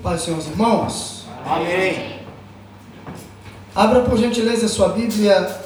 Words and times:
Paz, 0.00 0.22
senhores 0.22 0.46
irmãos. 0.46 1.24
Amém. 1.44 2.20
Abra 3.74 4.02
por 4.02 4.16
gentileza 4.16 4.66
a 4.66 4.68
sua 4.68 4.90
Bíblia, 4.90 5.60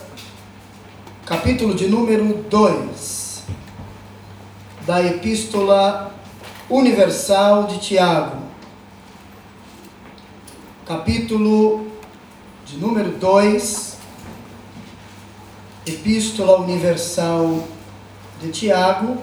capítulo 1.26 1.74
de 1.74 1.86
número 1.86 2.42
2, 2.48 3.42
da 4.86 5.02
Epístola 5.04 6.14
Universal 6.70 7.64
de 7.64 7.78
Tiago. 7.78 8.38
Capítulo 10.86 11.88
de 12.64 12.78
número 12.78 13.10
2, 13.10 13.98
Epístola 15.84 16.56
Universal 16.56 17.68
de 18.40 18.50
Tiago. 18.50 19.18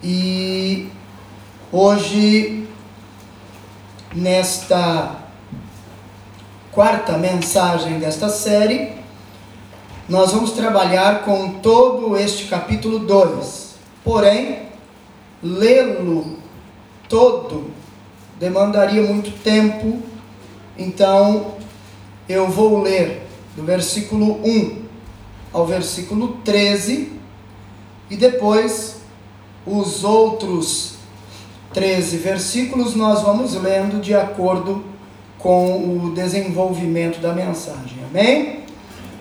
E 0.00 0.88
hoje, 1.72 2.61
nesta 4.14 5.16
quarta 6.70 7.16
mensagem 7.16 7.98
desta 7.98 8.28
série, 8.28 8.92
nós 10.08 10.32
vamos 10.32 10.52
trabalhar 10.52 11.24
com 11.24 11.54
todo 11.60 12.16
este 12.16 12.46
capítulo 12.46 13.00
2. 13.00 13.74
Porém, 14.04 14.68
lê-lo 15.42 16.38
todo 17.08 17.70
demandaria 18.38 19.02
muito 19.02 19.30
tempo, 19.42 20.00
então 20.76 21.54
eu 22.28 22.48
vou 22.48 22.82
ler 22.82 23.26
do 23.54 23.62
versículo 23.62 24.40
1 24.44 24.82
ao 25.52 25.66
versículo 25.66 26.38
13 26.44 27.12
e 28.10 28.16
depois 28.16 28.96
os 29.66 30.02
outros 30.02 30.91
13 31.72 32.18
versículos 32.18 32.94
nós 32.94 33.22
vamos 33.22 33.54
lendo 33.54 34.00
de 34.00 34.14
acordo 34.14 34.84
com 35.38 36.06
o 36.06 36.12
desenvolvimento 36.14 37.20
da 37.20 37.32
mensagem. 37.32 37.98
Amém? 38.08 38.60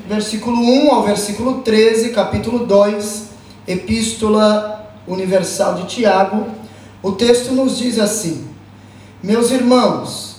Versículo 0.07 0.57
1 0.57 0.91
ao 0.93 1.03
versículo 1.03 1.61
13, 1.61 2.09
capítulo 2.09 2.65
2, 2.65 3.29
Epístola 3.67 4.93
Universal 5.07 5.75
de 5.75 5.87
Tiago. 5.87 6.47
O 7.01 7.13
texto 7.13 7.53
nos 7.53 7.77
diz 7.77 7.97
assim: 7.97 8.47
Meus 9.23 9.51
irmãos, 9.51 10.37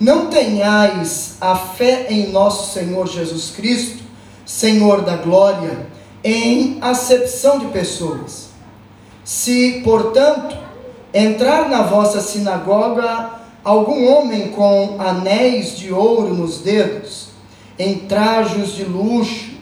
não 0.00 0.26
tenhais 0.26 1.36
a 1.40 1.54
fé 1.54 2.06
em 2.10 2.30
nosso 2.30 2.72
Senhor 2.72 3.06
Jesus 3.06 3.52
Cristo, 3.54 4.02
Senhor 4.44 5.02
da 5.02 5.16
glória, 5.16 5.86
em 6.22 6.78
acepção 6.80 7.58
de 7.58 7.66
pessoas. 7.66 8.48
Se, 9.22 9.80
portanto, 9.84 10.56
entrar 11.14 11.68
na 11.68 11.82
vossa 11.82 12.20
sinagoga 12.20 13.30
algum 13.62 14.12
homem 14.12 14.48
com 14.48 14.96
anéis 14.98 15.78
de 15.78 15.92
ouro 15.92 16.34
nos 16.34 16.58
dedos, 16.58 17.28
em 17.78 18.00
trajos 18.00 18.74
de 18.74 18.82
luxo, 18.82 19.54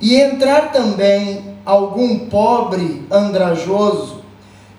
e 0.00 0.16
entrar 0.16 0.72
também 0.72 1.54
algum 1.64 2.20
pobre 2.20 3.06
andrajoso, 3.10 4.24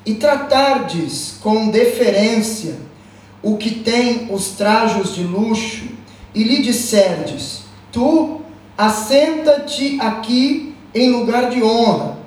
e 0.03 0.15
tratardes 0.15 1.37
com 1.41 1.69
deferência 1.69 2.75
o 3.41 3.57
que 3.57 3.75
tem 3.75 4.27
os 4.31 4.49
trajos 4.49 5.13
de 5.13 5.23
luxo, 5.23 5.85
e 6.33 6.43
lhe 6.43 6.61
disserdes: 6.61 7.61
Tu 7.91 8.41
assenta-te 8.75 9.99
aqui 10.01 10.75
em 10.93 11.11
lugar 11.11 11.49
de 11.49 11.63
honra, 11.63 12.17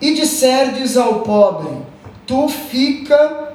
e 0.00 0.14
disserdes 0.14 0.96
ao 0.96 1.20
pobre: 1.20 1.93
Tu 2.26 2.48
fica 2.48 3.52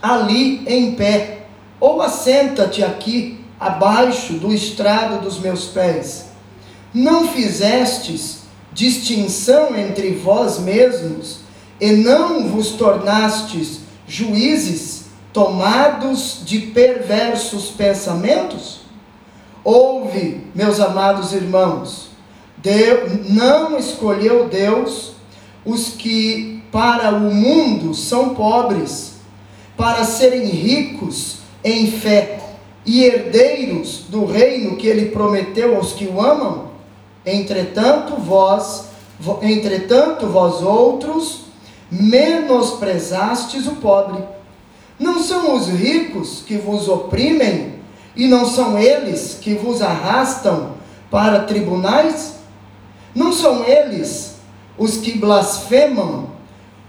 ali 0.00 0.64
em 0.66 0.94
pé, 0.94 1.46
ou 1.78 2.00
assenta-te 2.00 2.84
aqui 2.84 3.40
abaixo 3.58 4.34
do 4.34 4.52
estrado 4.52 5.20
dos 5.22 5.38
meus 5.38 5.66
pés. 5.66 6.26
Não 6.94 7.28
fizestes 7.28 8.40
distinção 8.72 9.76
entre 9.76 10.12
vós 10.12 10.58
mesmos, 10.58 11.40
e 11.80 11.92
não 11.92 12.46
vos 12.48 12.72
tornastes 12.72 13.80
juízes 14.06 15.06
tomados 15.32 16.40
de 16.44 16.58
perversos 16.58 17.70
pensamentos? 17.70 18.80
Ouve, 19.64 20.46
meus 20.54 20.80
amados 20.80 21.32
irmãos, 21.32 22.10
Deus 22.56 23.28
não 23.30 23.78
escolheu 23.78 24.48
Deus 24.48 25.12
os 25.64 25.88
que 25.90 26.59
para 26.70 27.14
o 27.14 27.34
mundo 27.34 27.94
são 27.94 28.34
pobres, 28.34 29.14
para 29.76 30.04
serem 30.04 30.46
ricos 30.46 31.38
em 31.64 31.90
fé 31.90 32.40
e 32.84 33.04
herdeiros 33.04 34.04
do 34.08 34.24
reino 34.24 34.76
que 34.76 34.86
ele 34.86 35.06
prometeu 35.06 35.76
aos 35.76 35.92
que 35.92 36.06
o 36.06 36.20
amam. 36.20 36.70
Entretanto, 37.24 38.16
vós, 38.16 38.86
entretanto, 39.42 40.26
vós 40.26 40.62
outros 40.62 41.42
menosprezastes 41.90 43.66
o 43.66 43.76
pobre. 43.76 44.22
Não 44.98 45.22
são 45.22 45.54
os 45.56 45.68
ricos 45.68 46.42
que 46.46 46.56
vos 46.56 46.88
oprimem 46.88 47.74
e 48.14 48.26
não 48.26 48.46
são 48.46 48.78
eles 48.78 49.38
que 49.40 49.54
vos 49.54 49.82
arrastam 49.82 50.74
para 51.10 51.40
tribunais? 51.40 52.36
Não 53.14 53.32
são 53.32 53.64
eles 53.64 54.36
os 54.78 54.96
que 54.96 55.18
blasfemam 55.18 56.29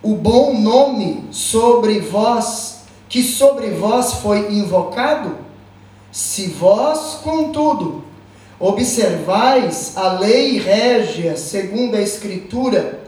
o 0.03 0.15
bom 0.15 0.57
nome 0.59 1.25
sobre 1.31 1.99
vós, 1.99 2.79
que 3.07 3.21
sobre 3.21 3.69
vós 3.69 4.13
foi 4.13 4.51
invocado? 4.51 5.37
Se 6.11 6.47
vós, 6.47 7.19
contudo, 7.23 8.03
observais 8.59 9.95
a 9.95 10.13
lei 10.13 10.57
régia 10.57 11.37
segundo 11.37 11.95
a 11.95 12.01
Escritura, 12.01 13.01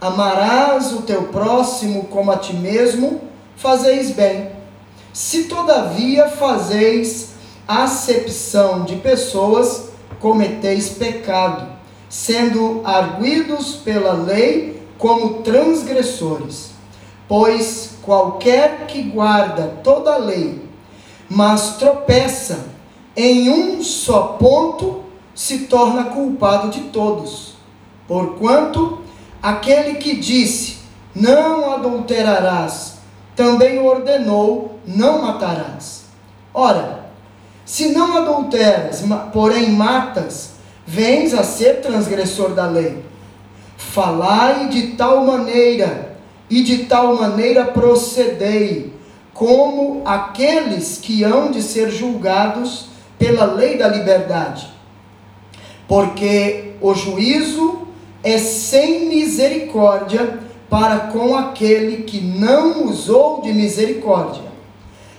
amarás 0.00 0.92
o 0.92 1.02
teu 1.02 1.24
próximo 1.24 2.04
como 2.04 2.32
a 2.32 2.36
ti 2.38 2.54
mesmo, 2.54 3.20
fazeis 3.56 4.10
bem. 4.10 4.50
Se 5.12 5.44
todavia 5.44 6.28
fazeis 6.28 7.30
acepção 7.68 8.84
de 8.84 8.96
pessoas, 8.96 9.90
cometeis 10.18 10.88
pecado, 10.88 11.68
sendo 12.08 12.80
arguidos 12.84 13.76
pela 13.76 14.12
lei 14.12 14.79
como 15.00 15.42
transgressores. 15.42 16.70
Pois 17.26 17.94
qualquer 18.02 18.86
que 18.86 19.02
guarda 19.02 19.80
toda 19.82 20.14
a 20.14 20.18
lei, 20.18 20.68
mas 21.28 21.76
tropeça 21.76 22.66
em 23.16 23.50
um 23.50 23.82
só 23.82 24.36
ponto, 24.38 25.04
se 25.34 25.60
torna 25.60 26.04
culpado 26.04 26.70
de 26.70 26.80
todos. 26.88 27.54
Porquanto 28.06 29.00
aquele 29.42 29.94
que 29.94 30.16
disse: 30.16 30.78
Não 31.14 31.72
adulterarás, 31.72 32.98
também 33.34 33.78
ordenou: 33.78 34.78
Não 34.86 35.22
matarás. 35.22 36.04
Ora, 36.52 37.10
se 37.64 37.90
não 37.92 38.16
adulteras, 38.18 39.02
porém 39.32 39.70
matas, 39.70 40.54
vens 40.84 41.32
a 41.32 41.44
ser 41.44 41.80
transgressor 41.80 42.50
da 42.50 42.66
lei. 42.66 43.09
Falai 43.80 44.68
de 44.68 44.88
tal 44.88 45.24
maneira, 45.24 46.16
e 46.50 46.62
de 46.62 46.84
tal 46.84 47.16
maneira 47.16 47.64
procedei, 47.64 48.92
como 49.32 50.02
aqueles 50.04 50.98
que 50.98 51.24
hão 51.24 51.50
de 51.50 51.62
ser 51.62 51.90
julgados 51.90 52.88
pela 53.18 53.46
lei 53.46 53.78
da 53.78 53.88
liberdade. 53.88 54.68
Porque 55.88 56.74
o 56.80 56.92
juízo 56.94 57.88
é 58.22 58.36
sem 58.36 59.06
misericórdia 59.06 60.40
para 60.68 60.98
com 61.08 61.34
aquele 61.34 62.02
que 62.02 62.20
não 62.20 62.84
usou 62.84 63.40
de 63.40 63.50
misericórdia. 63.52 64.44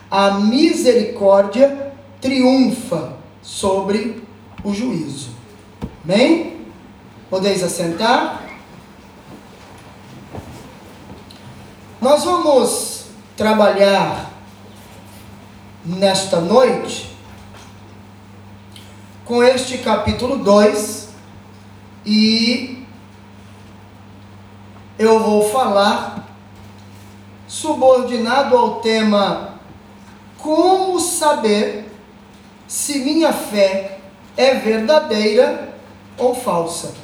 A 0.09 0.35
misericórdia 0.35 1.93
triunfa 2.21 3.13
sobre 3.41 4.21
o 4.63 4.71
juízo. 4.71 5.31
Amém? 6.03 6.57
Podeis 7.27 7.63
assentar? 7.63 8.50
Nós 12.01 12.23
vamos 12.23 13.03
trabalhar 13.37 14.31
nesta 15.85 16.41
noite 16.41 17.15
com 19.23 19.43
este 19.43 19.77
capítulo 19.77 20.39
2 20.39 21.09
e 22.03 22.87
eu 24.97 25.19
vou 25.19 25.47
falar 25.51 26.27
subordinado 27.47 28.57
ao 28.57 28.79
tema 28.79 29.59
como 30.39 30.99
saber 30.99 31.87
se 32.67 32.97
minha 32.97 33.31
fé 33.31 33.99
é 34.35 34.55
verdadeira 34.55 35.75
ou 36.17 36.33
falsa. 36.33 36.95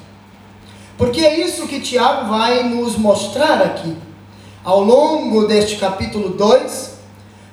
Porque 0.98 1.22
é 1.24 1.40
isso 1.40 1.68
que 1.68 1.82
Tiago 1.82 2.32
vai 2.32 2.64
nos 2.64 2.98
mostrar 2.98 3.62
aqui. 3.62 4.07
Ao 4.68 4.84
longo 4.84 5.48
deste 5.48 5.78
capítulo 5.78 6.32
2, 6.32 6.98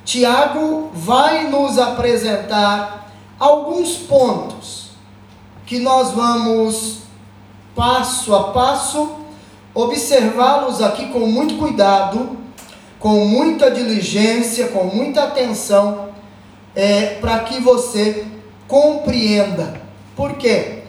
Tiago 0.05 0.91
vai 0.93 1.49
nos 1.49 1.79
apresentar 1.79 3.09
alguns 3.39 3.99
pontos 3.99 4.89
que 5.65 5.79
nós 5.79 6.11
vamos 6.11 7.03
passo 7.73 8.35
a 8.35 8.49
passo 8.53 9.15
observá-los 9.73 10.83
aqui 10.83 11.07
com 11.11 11.21
muito 11.21 11.57
cuidado, 11.57 12.37
com 12.99 13.25
muita 13.27 13.71
diligência, 13.71 14.67
com 14.67 14.83
muita 14.83 15.23
atenção, 15.23 16.09
é, 16.75 17.15
para 17.21 17.39
que 17.45 17.61
você 17.61 18.27
compreenda. 18.67 19.81
Por 20.17 20.33
quê? 20.33 20.83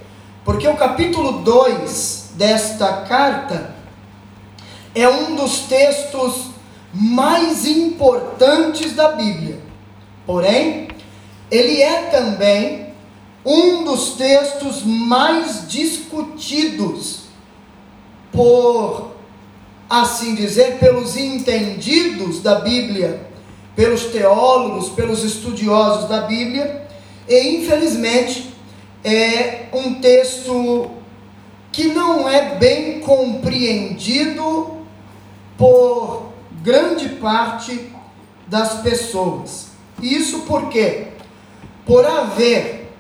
Porque 0.44 0.68
o 0.68 0.76
capítulo 0.76 1.44
2 1.44 2.32
desta 2.36 3.04
carta 3.04 3.75
é 4.96 5.08
um 5.08 5.36
dos 5.36 5.60
textos 5.60 6.48
mais 6.94 7.68
importantes 7.68 8.94
da 8.94 9.12
Bíblia. 9.12 9.60
Porém, 10.26 10.88
ele 11.52 11.82
é 11.82 12.04
também 12.04 12.88
um 13.46 13.84
dos 13.84 14.12
textos 14.12 14.84
mais 14.84 15.68
discutidos 15.68 17.26
por 18.32 19.16
assim 19.90 20.36
dizer, 20.36 20.80
pelos 20.80 21.16
entendidos 21.16 22.42
da 22.42 22.56
Bíblia, 22.56 23.28
pelos 23.76 24.06
teólogos, 24.06 24.90
pelos 24.90 25.24
estudiosos 25.24 26.10
da 26.10 26.22
Bíblia, 26.22 26.88
e 27.28 27.58
infelizmente 27.58 28.50
é 29.04 29.66
um 29.72 29.96
texto 29.96 30.90
que 31.72 31.90
não 31.90 32.28
é 32.28 32.56
bem 32.56 33.00
compreendido 33.02 34.85
por 35.58 36.34
grande 36.62 37.10
parte 37.10 37.92
das 38.48 38.82
pessoas. 38.82 39.68
Isso 40.02 40.42
por 40.42 40.70
quê? 40.70 41.10
Por 41.86 42.06
haver 42.06 42.92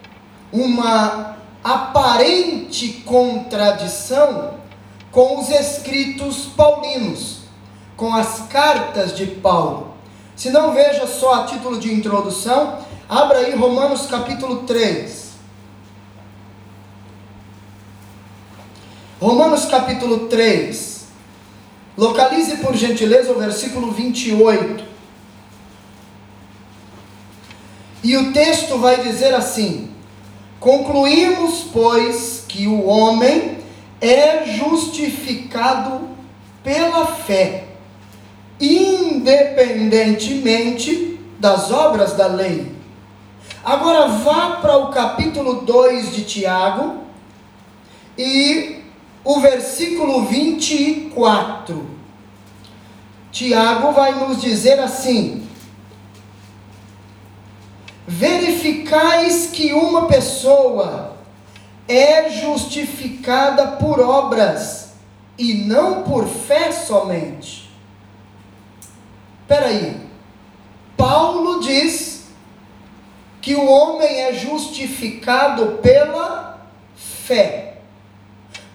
uma 0.51 1.37
aparente 1.63 3.01
contradição 3.05 4.55
com 5.11 5.39
os 5.39 5.49
escritos 5.49 6.45
paulinos, 6.45 7.39
com 7.97 8.13
as 8.13 8.47
cartas 8.49 9.15
de 9.15 9.25
Paulo. 9.25 9.95
Se 10.35 10.49
não 10.49 10.73
veja 10.73 11.07
só 11.07 11.41
a 11.41 11.45
título 11.45 11.79
de 11.79 11.93
introdução, 11.93 12.79
abra 13.09 13.39
aí 13.39 13.55
Romanos 13.55 14.05
capítulo 14.07 14.63
3. 14.63 15.25
Romanos 19.19 19.65
capítulo 19.65 20.27
3. 20.27 20.94
Localize 21.97 22.57
por 22.57 22.75
gentileza 22.75 23.31
o 23.31 23.39
versículo 23.39 23.91
28. 23.91 24.83
E 28.03 28.17
o 28.17 28.33
texto 28.33 28.77
vai 28.77 29.01
dizer 29.01 29.33
assim: 29.33 29.89
Concluímos, 30.59 31.67
pois, 31.71 32.43
que 32.47 32.67
o 32.67 32.85
homem 32.85 33.59
é 34.01 34.45
justificado 34.45 36.09
pela 36.63 37.05
fé, 37.05 37.67
independentemente 38.59 41.17
das 41.39 41.71
obras 41.71 42.11
da 42.13 42.27
lei. 42.27 42.75
Agora 43.63 44.07
vá 44.07 44.57
para 44.57 44.75
o 44.77 44.91
capítulo 44.91 45.61
2 45.61 46.13
de 46.13 46.25
Tiago 46.25 47.05
e 48.17 48.83
o 49.25 49.39
versículo 49.41 50.25
24. 50.25 51.89
Tiago 53.31 53.91
vai 53.91 54.13
nos 54.13 54.39
dizer 54.39 54.79
assim: 54.79 55.45
Verificais 58.07 59.47
que 59.47 59.73
uma 59.73 60.05
pessoa 60.05 61.17
é 61.87 62.29
justificada 62.29 63.67
por 63.77 63.99
obras 63.99 64.93
e 65.37 65.53
não 65.53 66.03
por 66.03 66.27
fé 66.27 66.71
somente. 66.71 67.69
Espera 69.41 69.67
aí. 69.67 70.05
Paulo 70.95 71.59
diz 71.59 72.25
que 73.41 73.53
o 73.55 73.65
homem 73.69 74.21
é 74.21 74.33
justificado 74.33 75.79
pela 75.81 76.67
fé. 76.95 77.74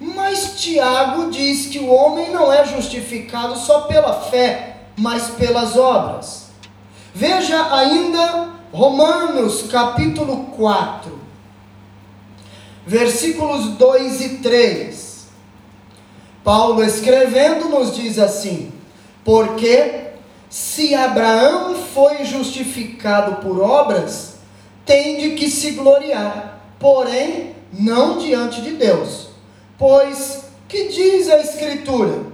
Mas 0.01 0.59
Tiago 0.59 1.31
diz 1.31 1.67
que 1.67 1.79
o 1.79 1.89
homem 1.89 2.31
não 2.31 2.51
é 2.51 2.65
justificado 2.65 3.55
só 3.59 3.83
pela 3.83 4.15
fé, 4.15 4.79
mas 4.97 5.29
pelas 5.29 5.77
obras. 5.77 6.47
Veja 7.15 7.77
ainda 7.77 8.49
Romanos 8.73 9.65
capítulo 9.71 10.47
4, 10.57 11.21
versículos 12.87 13.77
2 13.77 14.21
e 14.23 14.29
3. 14.39 15.27
Paulo 16.43 16.83
escrevendo 16.83 17.69
nos 17.69 17.95
diz 17.95 18.19
assim: 18.19 18.73
Porque 19.23 20.13
se 20.49 20.95
Abraão 20.95 21.75
foi 21.75 22.25
justificado 22.25 23.43
por 23.43 23.61
obras, 23.61 24.37
tem 24.87 25.19
de 25.19 25.31
que 25.37 25.51
se 25.51 25.73
gloriar, 25.73 26.59
porém 26.79 27.55
não 27.71 28.17
diante 28.17 28.63
de 28.63 28.71
Deus 28.71 29.30
Pois 29.81 30.45
que 30.69 30.89
diz 30.89 31.27
a 31.31 31.39
Escritura? 31.39 32.27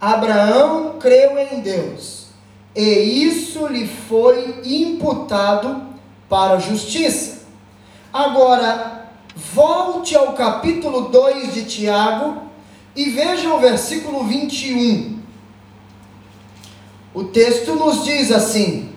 Abraão 0.00 0.94
creu 0.98 1.38
em 1.38 1.60
Deus, 1.60 2.28
e 2.74 2.82
isso 2.82 3.66
lhe 3.66 3.86
foi 3.86 4.62
imputado 4.64 5.82
para 6.30 6.58
justiça. 6.58 7.42
Agora, 8.10 9.10
volte 9.36 10.16
ao 10.16 10.32
capítulo 10.32 11.10
2 11.10 11.52
de 11.52 11.64
Tiago 11.66 12.44
e 12.96 13.10
veja 13.10 13.52
o 13.52 13.60
versículo 13.60 14.24
21. 14.24 15.20
O 17.12 17.24
texto 17.24 17.74
nos 17.74 18.02
diz 18.02 18.32
assim: 18.32 18.90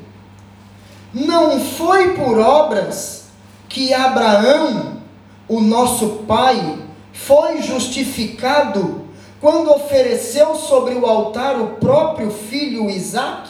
Não 1.14 1.60
foi 1.60 2.14
por 2.14 2.40
obras 2.40 3.26
que 3.68 3.94
Abraão, 3.94 5.02
o 5.46 5.60
nosso 5.60 6.24
pai, 6.26 6.85
foi 7.16 7.62
justificado 7.62 9.06
quando 9.40 9.72
ofereceu 9.72 10.56
sobre 10.56 10.96
o 10.96 11.06
altar 11.06 11.60
o 11.60 11.78
próprio 11.78 12.30
filho 12.30 12.90
Isaac? 12.90 13.50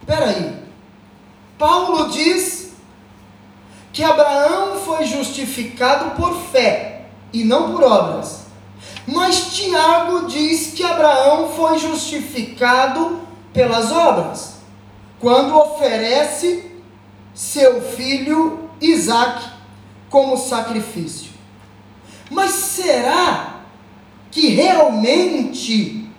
Espera 0.00 0.30
aí. 0.30 0.64
Paulo 1.58 2.10
diz 2.10 2.72
que 3.92 4.02
Abraão 4.02 4.80
foi 4.80 5.04
justificado 5.04 6.16
por 6.16 6.34
fé 6.50 7.06
e 7.32 7.44
não 7.44 7.72
por 7.72 7.84
obras. 7.84 8.44
Mas 9.06 9.54
Tiago 9.54 10.26
diz 10.26 10.72
que 10.74 10.82
Abraão 10.82 11.50
foi 11.50 11.78
justificado 11.78 13.20
pelas 13.52 13.92
obras, 13.92 14.54
quando 15.20 15.56
oferece 15.56 16.72
seu 17.34 17.82
filho 17.82 18.70
Isaac 18.80 19.50
como 20.08 20.36
sacrifício. 20.36 21.33
Mas 22.30 22.50
será 22.52 23.60
que 24.30 24.48
realmente 24.48 26.10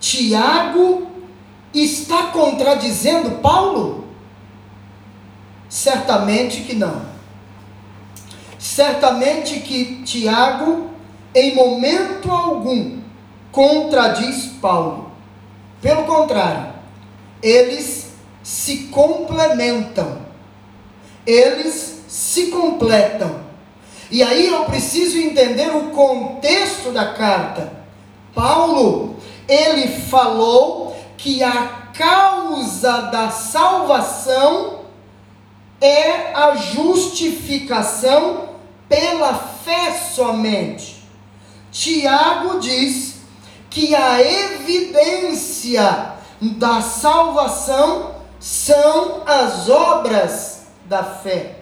Tiago 0.00 1.08
está 1.74 2.28
contradizendo 2.28 3.42
Paulo? 3.42 4.04
Certamente 5.68 6.62
que 6.62 6.74
não. 6.74 7.02
Certamente 8.58 9.60
que 9.60 10.02
Tiago, 10.02 10.90
em 11.34 11.54
momento 11.54 12.30
algum, 12.30 13.00
contradiz 13.52 14.46
Paulo. 14.60 15.12
Pelo 15.80 16.04
contrário, 16.04 16.72
eles 17.42 18.12
se 18.42 18.84
complementam, 18.84 20.18
eles 21.26 22.02
se 22.08 22.46
completam. 22.46 23.47
E 24.10 24.22
aí 24.22 24.48
eu 24.48 24.64
preciso 24.64 25.18
entender 25.18 25.74
o 25.74 25.90
contexto 25.90 26.90
da 26.92 27.12
carta. 27.12 27.72
Paulo, 28.34 29.16
ele 29.46 29.88
falou 29.88 30.96
que 31.16 31.42
a 31.42 31.90
causa 31.92 33.02
da 33.02 33.30
salvação 33.30 34.78
é 35.80 36.32
a 36.32 36.56
justificação 36.56 38.48
pela 38.88 39.34
fé 39.34 39.92
somente. 39.92 41.04
Tiago 41.70 42.60
diz 42.60 43.16
que 43.68 43.94
a 43.94 44.20
evidência 44.20 46.14
da 46.40 46.80
salvação 46.80 48.14
são 48.40 49.22
as 49.26 49.68
obras 49.68 50.62
da 50.86 51.04
fé. 51.04 51.57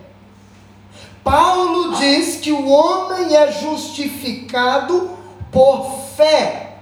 Paulo 1.26 1.96
diz 1.96 2.36
que 2.36 2.52
o 2.52 2.68
homem 2.68 3.34
é 3.34 3.50
justificado 3.50 5.10
por 5.50 5.98
fé. 6.16 6.76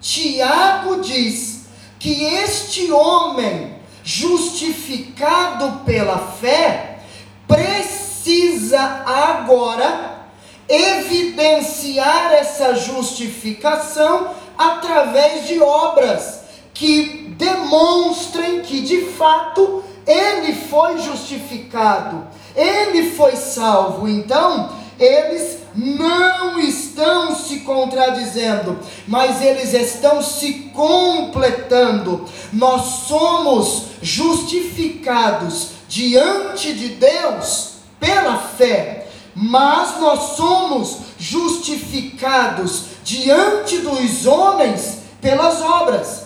Tiago 0.00 1.00
diz 1.00 1.66
que 1.98 2.24
este 2.24 2.92
homem 2.92 3.80
justificado 4.02 5.84
pela 5.84 6.18
fé, 6.18 6.98
precisa 7.46 8.80
agora 9.06 10.26
evidenciar 10.68 12.32
essa 12.32 12.74
justificação 12.74 14.30
através 14.56 15.48
de 15.48 15.60
obras 15.60 16.40
que 16.72 17.34
demonstrem 17.36 18.62
que 18.62 18.80
de 18.80 19.06
fato 19.12 19.84
ele 20.06 20.54
foi 20.54 20.98
justificado, 20.98 22.26
ele 22.54 23.10
foi 23.12 23.36
salvo. 23.36 24.08
Então, 24.08 24.70
eles 24.98 25.58
não 25.74 26.58
estão 26.60 27.34
se 27.34 27.60
contradizendo, 27.60 28.78
mas 29.06 29.40
eles 29.40 29.72
estão 29.72 30.22
se 30.22 30.70
completando. 30.74 32.26
Nós 32.52 33.06
somos 33.06 33.84
justificados 34.02 35.68
diante 35.88 36.72
de 36.74 36.88
Deus 36.90 37.70
pela 37.98 38.36
fé, 38.38 39.06
mas 39.34 39.98
nós 40.00 40.36
somos 40.36 40.98
justificados 41.18 42.84
diante 43.04 43.78
dos 43.78 44.26
homens 44.26 44.98
pelas 45.20 45.60
obras. 45.62 46.24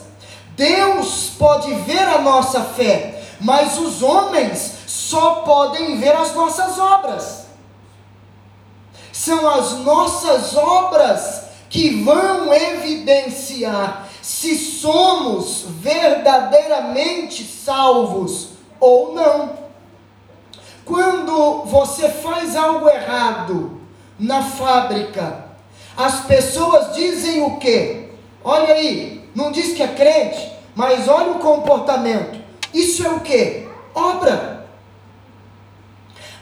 Deus 0.56 1.30
pode 1.38 1.72
ver 1.74 2.08
a 2.08 2.20
nossa 2.20 2.60
fé, 2.60 3.22
mas 3.40 3.78
os 3.78 4.02
homens 4.02 4.73
só 5.14 5.42
podem 5.42 5.96
ver 5.96 6.16
as 6.16 6.34
nossas 6.34 6.76
obras. 6.76 7.44
São 9.12 9.48
as 9.48 9.74
nossas 9.78 10.56
obras 10.56 11.44
que 11.70 12.02
vão 12.02 12.52
evidenciar 12.52 14.08
se 14.20 14.56
somos 14.56 15.66
verdadeiramente 15.68 17.44
salvos 17.44 18.48
ou 18.80 19.14
não. 19.14 19.52
Quando 20.84 21.62
você 21.66 22.08
faz 22.08 22.56
algo 22.56 22.88
errado 22.88 23.80
na 24.18 24.42
fábrica, 24.42 25.44
as 25.96 26.22
pessoas 26.22 26.92
dizem 26.96 27.40
o 27.40 27.56
quê? 27.58 28.08
Olha 28.42 28.74
aí, 28.74 29.30
não 29.32 29.52
diz 29.52 29.74
que 29.74 29.82
é 29.82 29.88
crente, 29.88 30.52
mas 30.74 31.06
olha 31.06 31.30
o 31.30 31.38
comportamento. 31.38 32.36
Isso 32.72 33.06
é 33.06 33.10
o 33.10 33.20
que? 33.20 33.68
Obra. 33.94 34.53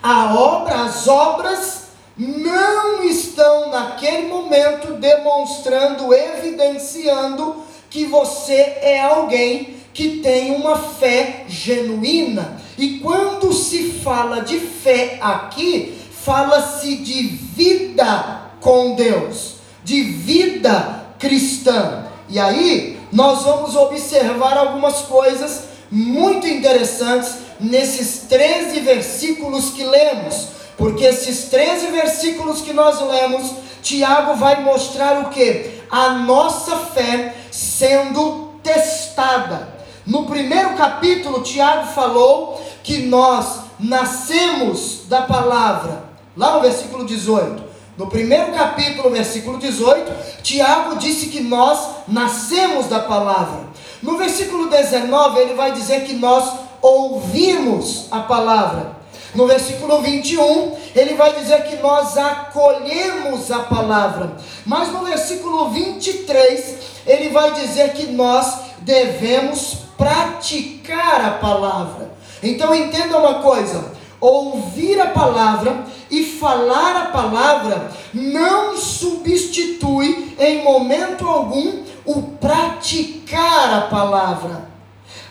A 0.03 0.35
obra, 0.35 0.83
as 0.83 1.07
obras 1.07 1.83
não 2.17 3.05
estão 3.05 3.71
naquele 3.71 4.29
momento 4.29 4.95
demonstrando, 4.95 6.13
evidenciando 6.13 7.63
que 7.89 8.07
você 8.07 8.55
é 8.55 9.01
alguém 9.01 9.77
que 9.95 10.19
tem 10.19 10.57
uma 10.57 10.77
fé 10.77 11.45
genuína. 11.49 12.57
E 12.77 12.99
quando 12.99 13.53
se 13.53 13.93
fala 14.03 14.41
de 14.41 14.59
fé 14.59 15.19
aqui, 15.21 15.97
fala-se 16.11 16.97
de 16.97 17.23
vida 17.23 18.51
com 18.61 18.95
Deus, 18.95 19.57
de 19.85 20.03
vida 20.03 21.07
cristã. 21.19 22.07
E 22.29 22.39
aí, 22.39 22.99
nós 23.13 23.43
vamos 23.43 23.77
observar 23.77 24.57
algumas 24.57 25.03
coisas 25.03 25.65
muito 25.91 26.47
interessantes 26.47 27.42
nesses 27.63 28.25
13 28.29 28.81
versículos 28.81 29.71
que 29.71 29.85
lemos, 29.85 30.49
porque 30.77 31.05
esses 31.05 31.45
13 31.45 31.87
versículos 31.87 32.61
que 32.61 32.73
nós 32.73 33.01
lemos, 33.01 33.53
Tiago 33.83 34.35
vai 34.35 34.63
mostrar 34.63 35.21
o 35.21 35.31
que? 35.31 35.83
A 35.91 36.11
nossa 36.11 36.77
fé 36.77 37.35
sendo 37.51 38.55
testada. 38.63 39.69
No 40.05 40.27
primeiro 40.27 40.75
capítulo, 40.75 41.43
Tiago 41.43 41.87
falou 41.93 42.61
que 42.83 43.03
nós 43.03 43.61
nascemos 43.79 45.03
da 45.09 45.23
palavra, 45.23 46.05
lá 46.37 46.55
no 46.55 46.61
versículo 46.61 47.05
18. 47.05 47.73
No 47.97 48.09
primeiro 48.09 48.53
capítulo, 48.53 49.11
versículo 49.11 49.59
18, 49.59 50.43
Tiago 50.43 50.97
disse 50.97 51.27
que 51.27 51.41
nós 51.41 51.79
nascemos 52.09 52.87
da 52.87 53.01
palavra. 53.01 53.67
No 54.03 54.17
versículo 54.17 54.69
19, 54.69 55.39
ele 55.39 55.55
vai 55.55 55.73
dizer 55.73 56.05
que 56.05 56.15
nós 56.15 56.53
ouvimos 56.83 58.09
a 58.11 58.21
palavra. 58.21 59.01
No 59.35 59.47
versículo 59.47 60.03
21, 60.03 60.77
ele 60.95 61.15
vai 61.15 61.33
dizer 61.33 61.65
que 61.65 61.77
nós 61.77 62.19
acolhemos 62.19 63.51
a 63.51 63.61
palavra. 63.61 64.37
Mas 64.67 64.89
no 64.89 65.05
versículo 65.05 65.71
23, 65.71 66.77
ele 67.07 67.31
vai 67.31 67.53
dizer 67.53 67.95
que 67.95 68.09
nós 68.09 68.73
devemos 68.81 69.79
praticar 69.97 71.25
a 71.25 71.31
palavra. 71.31 72.11
Então 72.43 72.75
entenda 72.75 73.17
uma 73.17 73.35
coisa: 73.35 73.93
ouvir 74.21 75.01
a 75.01 75.07
palavra 75.07 75.85
e 76.11 76.25
falar 76.25 76.97
a 76.97 77.07
palavra 77.07 77.91
não 78.13 78.77
substitui 78.77 80.37
em 80.39 80.63
momento 80.63 81.27
algum 81.27 81.85
o 82.05 82.23
praticar 82.23 83.73
a 83.73 83.81
palavra. 83.83 84.72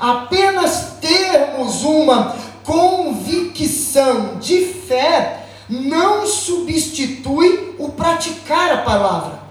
Apenas 0.01 0.93
termos 0.99 1.83
uma 1.83 2.35
convicção 2.63 4.39
de 4.39 4.65
fé 4.65 5.45
não 5.69 6.25
substitui 6.25 7.75
o 7.77 7.89
praticar 7.89 8.73
a 8.73 8.77
palavra. 8.79 9.41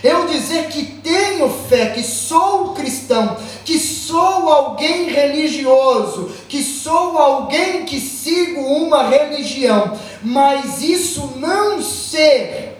Eu 0.00 0.28
dizer 0.28 0.68
que 0.68 0.84
tenho 0.84 1.50
fé, 1.68 1.86
que 1.86 2.04
sou 2.04 2.72
cristão, 2.72 3.36
que 3.64 3.80
sou 3.80 4.48
alguém 4.48 5.08
religioso, 5.08 6.30
que 6.48 6.62
sou 6.62 7.18
alguém 7.18 7.84
que 7.84 7.98
sigo 7.98 8.60
uma 8.60 9.08
religião, 9.08 9.98
mas 10.22 10.82
isso 10.82 11.32
não 11.38 11.82
ser 11.82 12.76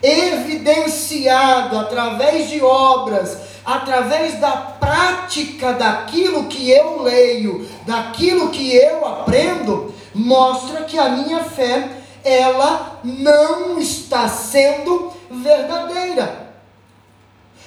evidenciado 0.00 1.78
através 1.78 2.48
de 2.48 2.62
obras, 2.62 3.38
através 3.64 4.38
da 4.38 4.52
prática 4.52 5.72
daquilo 5.72 6.44
que 6.44 6.70
eu 6.70 7.02
leio, 7.02 7.68
daquilo 7.86 8.50
que 8.50 8.74
eu 8.76 9.06
aprendo, 9.06 9.94
mostra 10.14 10.82
que 10.82 10.98
a 10.98 11.08
minha 11.08 11.42
fé 11.44 11.88
ela 12.22 13.00
não 13.02 13.78
está 13.78 14.28
sendo 14.28 15.12
verdadeira. 15.30 16.52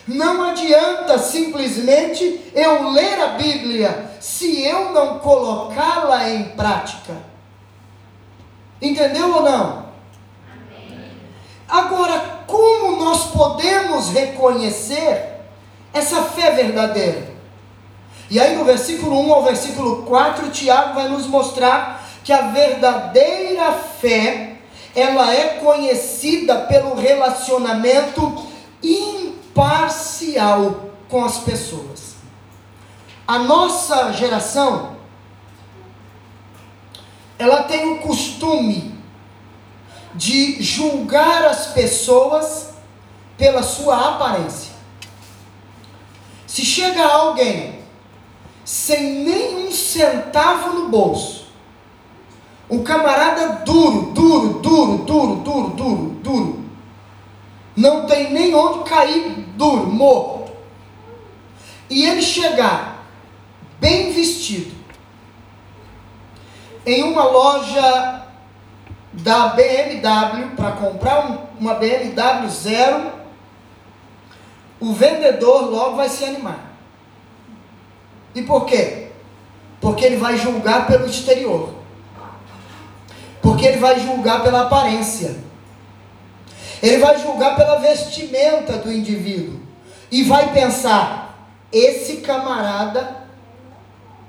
Não 0.08 0.42
adianta 0.44 1.20
simplesmente 1.20 2.52
eu 2.54 2.92
ler 2.92 3.22
a 3.22 3.28
Bíblia 3.30 4.12
se 4.22 4.64
eu 4.64 4.92
não 4.92 5.20
colocá-la 5.20 6.30
em 6.30 6.44
prática. 6.50 7.14
Entendeu 8.82 9.36
ou 9.36 9.44
não? 9.44 9.88
Agora, 11.68 12.44
como 12.48 13.04
nós 13.04 13.26
podemos 13.32 14.10
reconhecer 14.10 15.37
essa 15.98 16.24
fé 16.24 16.52
verdadeira? 16.52 17.36
E 18.30 18.40
aí, 18.40 18.56
no 18.56 18.66
versículo 18.66 19.20
1 19.20 19.34
ao 19.34 19.44
versículo 19.44 20.04
4, 20.04 20.50
Tiago 20.50 20.96
vai 20.96 21.08
nos 21.08 21.28
mostrar 21.28 22.06
que 22.24 22.34
a 22.34 22.50
verdadeira 22.50 23.72
fé 23.72 24.58
ela 24.94 25.34
é 25.34 25.60
conhecida 25.60 26.62
pelo 26.62 26.96
relacionamento 26.96 28.46
imparcial 28.84 30.90
com 31.08 31.24
as 31.24 31.38
pessoas. 31.40 32.16
A 33.28 33.40
nossa 33.40 34.12
geração 34.12 34.98
ela 37.40 37.64
tem 37.64 37.94
o 37.94 38.00
costume 38.00 38.96
de 40.16 40.62
julgar 40.62 41.46
as 41.46 41.68
pessoas 41.68 42.72
pela 43.38 43.62
sua 43.62 44.16
aparência. 44.16 44.67
Se 46.48 46.66
chega 46.66 47.06
alguém 47.06 47.80
sem 48.64 49.24
nenhum 49.26 49.70
centavo 49.70 50.74
no 50.74 50.90
bolso, 50.90 51.48
um 52.70 52.84
camarada 52.84 53.64
duro, 53.66 54.12
duro, 54.14 54.60
duro, 54.60 54.98
duro, 55.00 55.36
duro, 55.36 55.70
duro, 55.70 56.06
duro. 56.24 56.66
Não 57.76 58.06
tem 58.06 58.32
nem 58.32 58.56
onde 58.56 58.90
cair 58.90 59.46
duro, 59.56 59.88
morto. 59.88 60.52
E 61.90 62.06
ele 62.06 62.22
chegar 62.22 63.06
bem 63.80 64.12
vestido 64.12 64.76
em 66.86 67.04
uma 67.04 67.24
loja 67.26 68.26
da 69.12 69.50
BMW 69.50 70.56
para 70.56 70.72
comprar 70.72 71.30
um, 71.30 71.38
uma 71.60 71.76
BMW 71.76 72.50
zero, 72.50 73.12
o 74.80 74.94
vendedor 74.94 75.70
logo 75.70 75.96
vai 75.96 76.10
se 76.10 76.24
animar. 76.24 76.74
E 78.36 78.44
por 78.44 78.66
quê? 78.66 79.08
Porque 79.82 80.06
ele 80.06 80.18
vai 80.18 80.38
julgar 80.38 80.88
pelo 80.88 81.06
exterior. 81.06 81.74
Porque 83.42 83.66
ele 83.66 83.78
vai 83.78 84.00
julgar 84.00 84.44
pela 84.44 84.64
aparência. 84.64 85.38
Ele 86.82 86.98
vai 86.98 87.18
julgar 87.20 87.56
pela 87.56 87.78
vestimenta 87.78 88.74
do 88.78 88.92
indivíduo. 88.92 89.60
E 90.12 90.24
vai 90.24 90.54
pensar: 90.54 91.50
esse 91.72 92.18
camarada 92.18 93.26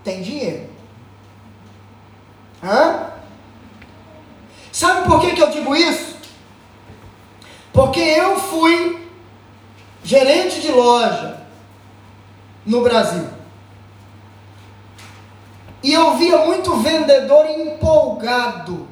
tem 0.03 0.23
dinheiro. 0.23 0.69
Hã? 2.63 3.13
Sabe 4.73 5.07
por 5.07 5.21
que, 5.21 5.33
que 5.33 5.43
eu 5.43 5.51
digo 5.51 5.75
isso? 5.75 6.17
Porque 7.73 8.01
eu 8.01 8.39
fui 8.39 9.08
gerente 10.09 10.63
de 10.63 10.73
loja 10.73 11.37
no 12.65 12.81
Brasil. 12.81 13.29
E 15.83 15.93
eu 15.93 16.17
via 16.17 16.39
muito 16.47 16.77
vendedor 16.77 17.45
empolgado 17.51 18.89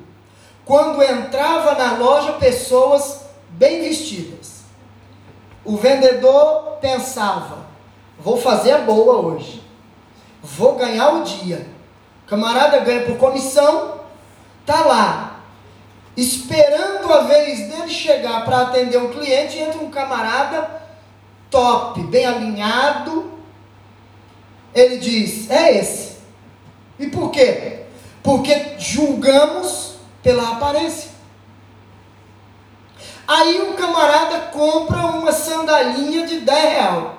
quando 0.63 1.03
entrava 1.03 1.75
na 1.75 1.97
loja 1.97 2.35
pessoas 2.35 3.23
bem 3.49 3.81
vestidas. 3.81 4.65
O 5.65 5.79
vendedor 5.79 6.77
pensava: 6.83 7.61
vou 8.19 8.37
fazer 8.37 8.73
a 8.73 8.79
boa 8.83 9.17
hoje, 9.17 9.65
vou 10.43 10.75
ganhar 10.75 11.15
o 11.15 11.25
dia. 11.25 11.67
Camarada 12.27 12.81
ganha 12.81 13.07
por 13.07 13.17
comissão, 13.17 14.01
tá 14.67 14.81
lá, 14.85 15.41
esperando 16.15 17.11
a 17.11 17.23
vez 17.23 17.71
dele 17.71 17.89
chegar 17.89 18.45
para 18.45 18.63
atender 18.63 18.99
um 18.99 19.09
cliente, 19.09 19.59
entra 19.59 19.81
um 19.81 19.91
camarada 19.91 20.85
top, 21.51 22.03
bem 22.05 22.27
alinhado. 22.27 23.33
Ele 24.75 24.99
diz: 24.99 25.51
é 25.51 25.79
esse. 25.79 26.17
E 26.99 27.07
por 27.09 27.31
quê? 27.31 27.85
Porque 28.23 28.75
julgamos 28.79 29.97
pela 30.23 30.53
aparência. 30.53 31.11
Aí 33.27 33.61
o 33.71 33.75
camarada 33.75 34.39
compra 34.53 34.99
uma 34.99 35.33
sandalinha 35.33 36.27
de 36.27 36.41
10 36.41 36.73
real. 36.73 37.19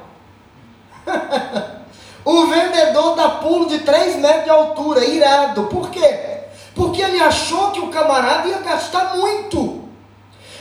o 2.23 2.47
vendedor 2.47 3.15
dá 3.15 3.29
pulo 3.29 3.67
de 3.67 3.79
3 3.79 4.17
metros 4.17 4.43
de 4.45 4.49
altura, 4.49 5.05
irado. 5.05 5.63
Por 5.65 5.89
quê? 5.89 6.37
Porque 6.73 7.01
ele 7.01 7.19
achou 7.19 7.71
que 7.71 7.79
o 7.79 7.89
camarada 7.89 8.47
ia 8.47 8.59
gastar 8.59 9.15
muito. 9.17 9.83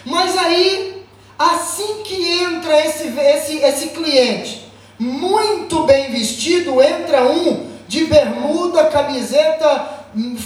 Mas 0.04 0.36
aí, 0.36 0.95
assim 1.38 2.02
que 2.02 2.42
entra 2.42 2.86
esse, 2.86 3.08
esse, 3.08 3.56
esse 3.58 3.88
cliente, 3.88 4.66
muito 4.98 5.84
bem 5.84 6.10
vestido, 6.10 6.82
entra 6.82 7.24
um 7.24 7.70
de 7.86 8.04
bermuda, 8.06 8.86
camiseta 8.86 9.96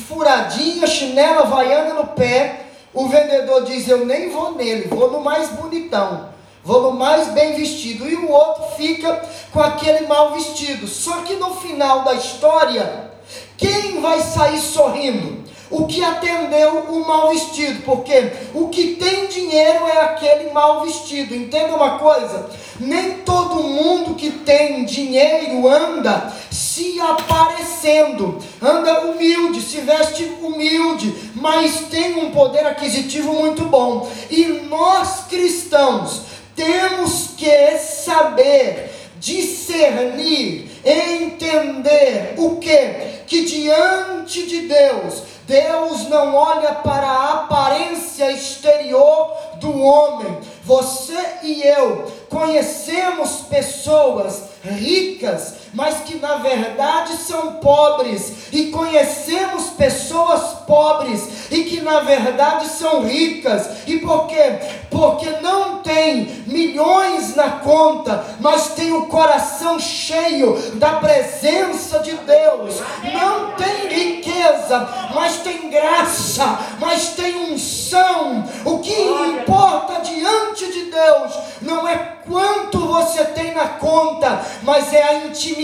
furadinha, 0.08 0.86
chinela 0.86 1.46
vaiana 1.46 1.94
no 1.94 2.08
pé, 2.08 2.66
o 2.92 3.08
vendedor 3.08 3.64
diz: 3.64 3.88
Eu 3.88 4.04
nem 4.04 4.30
vou 4.30 4.54
nele, 4.54 4.88
vou 4.88 5.10
no 5.10 5.20
mais 5.20 5.48
bonitão, 5.50 6.28
vou 6.64 6.82
no 6.82 6.92
mais 6.92 7.28
bem 7.28 7.54
vestido. 7.54 8.08
E 8.08 8.16
o 8.16 8.30
outro 8.30 8.64
fica 8.76 9.22
com 9.52 9.60
aquele 9.60 10.06
mal 10.06 10.32
vestido. 10.32 10.88
Só 10.88 11.18
que 11.22 11.34
no 11.34 11.54
final 11.54 12.02
da 12.02 12.14
história, 12.14 13.12
quem 13.56 14.00
vai 14.00 14.20
sair 14.20 14.58
sorrindo? 14.58 15.48
O 15.70 15.86
que 15.86 16.02
atendeu 16.02 16.80
o 16.88 17.06
mal 17.06 17.28
vestido, 17.30 17.82
porque 17.84 18.32
o 18.52 18.68
que 18.68 18.96
tem 18.96 19.28
dinheiro 19.28 19.86
é 19.86 20.00
aquele 20.00 20.50
mal 20.50 20.84
vestido. 20.84 21.32
Entenda 21.32 21.76
uma 21.76 21.96
coisa: 21.96 22.50
nem 22.80 23.18
todo 23.18 23.62
mundo 23.62 24.16
que 24.16 24.30
tem 24.30 24.84
dinheiro 24.84 25.68
anda 25.68 26.32
se 26.50 27.00
aparecendo, 27.00 28.38
anda 28.60 29.02
humilde, 29.06 29.62
se 29.62 29.80
veste 29.82 30.24
humilde, 30.42 31.14
mas 31.36 31.82
tem 31.88 32.16
um 32.16 32.32
poder 32.32 32.66
aquisitivo 32.66 33.32
muito 33.34 33.66
bom. 33.66 34.10
E 34.28 34.44
nós 34.68 35.26
cristãos 35.28 36.22
temos 36.56 37.28
que 37.36 37.78
saber 37.78 38.90
discernir, 39.20 40.68
entender 40.84 42.34
o 42.38 42.56
que? 42.56 43.20
Que 43.26 43.44
diante 43.44 44.46
de 44.46 44.62
Deus 44.62 45.29
Deus 45.50 46.08
não 46.08 46.36
olha 46.36 46.74
para 46.74 47.08
a 47.08 47.30
aparência 47.40 48.30
exterior 48.30 49.36
do 49.56 49.76
homem. 49.82 50.38
Você 50.62 51.18
e 51.42 51.60
eu 51.64 52.04
conhecemos 52.28 53.40
pessoas 53.50 54.44
ricas, 54.62 55.54
mas 55.72 56.00
que 56.00 56.16
na 56.16 56.36
verdade 56.36 57.16
são 57.16 57.54
pobres, 57.54 58.40
e 58.52 58.66
conhecemos 58.66 59.70
pessoas 59.70 60.60
pobres 60.66 61.50
e 61.50 61.64
que 61.64 61.80
na 61.80 62.00
verdade 62.00 62.66
são 62.66 63.04
ricas. 63.04 63.86
E 63.86 63.98
por 63.98 64.26
quê? 64.26 64.58
Porque 64.90 65.30
não 65.40 65.78
tem 65.78 66.42
milhões 66.46 67.34
na 67.34 67.50
conta, 67.50 68.24
mas 68.40 68.70
tem 68.70 68.92
o 68.92 69.06
coração 69.06 69.78
cheio 69.78 70.56
da 70.74 70.94
presença 70.94 72.00
de 72.00 72.12
Deus. 72.12 72.80
Não 73.12 73.52
tem 73.52 73.88
riqueza, 73.88 74.88
mas 75.14 75.38
tem 75.38 75.70
graça, 75.70 76.58
mas 76.78 77.10
tem 77.10 77.52
unção. 77.52 78.44
O 78.64 78.78
que 78.78 78.92
importa 78.92 80.00
diante 80.00 80.72
de 80.72 80.90
Deus 80.90 81.32
não 81.62 81.86
é 81.86 81.96
quanto 82.28 82.78
você 82.78 83.24
tem 83.24 83.54
na 83.54 83.66
conta, 83.68 84.40
mas 84.62 84.92
é 84.92 85.02
a 85.02 85.14
intimidade 85.26 85.59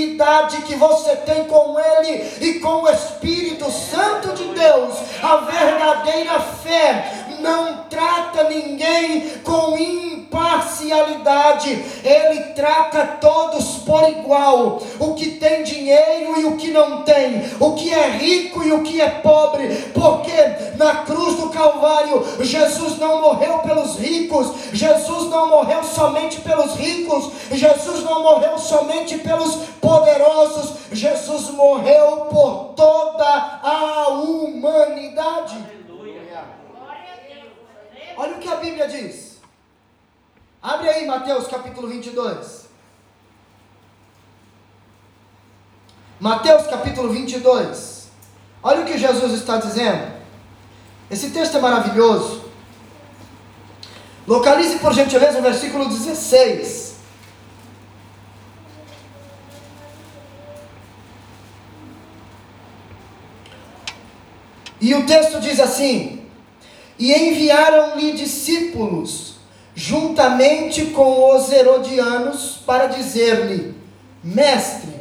que 0.66 0.74
você 0.76 1.16
tem 1.16 1.44
com 1.44 1.78
Ele 1.78 2.30
e 2.40 2.60
com 2.60 2.82
o 2.82 2.88
Espírito 2.88 3.70
Santo 3.70 4.32
de 4.34 4.44
Deus. 4.48 4.94
A 5.22 5.36
verdadeira 5.38 6.40
fé 6.40 7.25
não 7.40 7.84
trata 7.88 8.44
ninguém 8.44 9.38
com 9.44 9.76
imparcialidade, 9.78 11.70
ele 12.04 12.40
trata 12.54 13.18
todos 13.20 13.78
por 13.78 14.08
igual. 14.08 14.82
O 14.98 15.14
que 15.14 15.32
tem 15.32 15.62
dinheiro 15.62 16.40
e 16.40 16.44
o 16.44 16.56
que 16.56 16.70
não 16.70 17.02
tem, 17.02 17.42
o 17.58 17.72
que 17.74 17.92
é 17.92 18.10
rico 18.10 18.62
e 18.62 18.72
o 18.72 18.82
que 18.82 19.00
é 19.00 19.08
pobre, 19.08 19.68
porque 19.94 20.76
na 20.76 20.96
cruz 21.04 21.36
do 21.36 21.50
Calvário 21.50 22.24
Jesus 22.40 22.98
não 22.98 23.20
morreu 23.20 23.58
pelos 23.60 23.96
ricos, 23.96 24.52
Jesus 24.72 25.30
não 25.30 25.48
morreu 25.48 25.82
somente 25.84 26.40
pelos 26.40 26.74
ricos, 26.74 27.30
Jesus 27.50 28.02
não 28.02 28.22
morreu 28.22 28.58
somente 28.58 29.18
pelos 29.18 29.54
poderosos, 29.80 30.72
Jesus 30.92 31.50
morreu 31.50 32.26
por 32.30 32.74
toda 32.74 33.60
a 33.62 34.08
humanidade. 34.08 35.75
Olha 38.16 38.36
o 38.36 38.40
que 38.40 38.48
a 38.48 38.56
Bíblia 38.56 38.88
diz. 38.88 39.36
Abre 40.62 40.88
aí 40.88 41.06
Mateus 41.06 41.46
capítulo 41.46 41.86
22. 41.86 42.66
Mateus 46.18 46.66
capítulo 46.66 47.12
22. 47.12 48.08
Olha 48.62 48.80
o 48.80 48.84
que 48.86 48.96
Jesus 48.96 49.32
está 49.32 49.58
dizendo. 49.58 50.16
Esse 51.10 51.30
texto 51.30 51.58
é 51.58 51.60
maravilhoso. 51.60 52.46
Localize 54.26 54.78
por 54.78 54.92
gentileza 54.92 55.38
o 55.38 55.42
versículo 55.42 55.86
16. 55.86 56.96
E 64.80 64.94
o 64.94 65.06
texto 65.06 65.40
diz 65.40 65.60
assim: 65.60 66.15
e 66.98 67.12
enviaram-lhe 67.12 68.12
discípulos, 68.12 69.34
juntamente 69.74 70.86
com 70.86 71.34
os 71.34 71.52
herodianos, 71.52 72.58
para 72.66 72.86
dizer-lhe: 72.86 73.74
Mestre, 74.22 74.94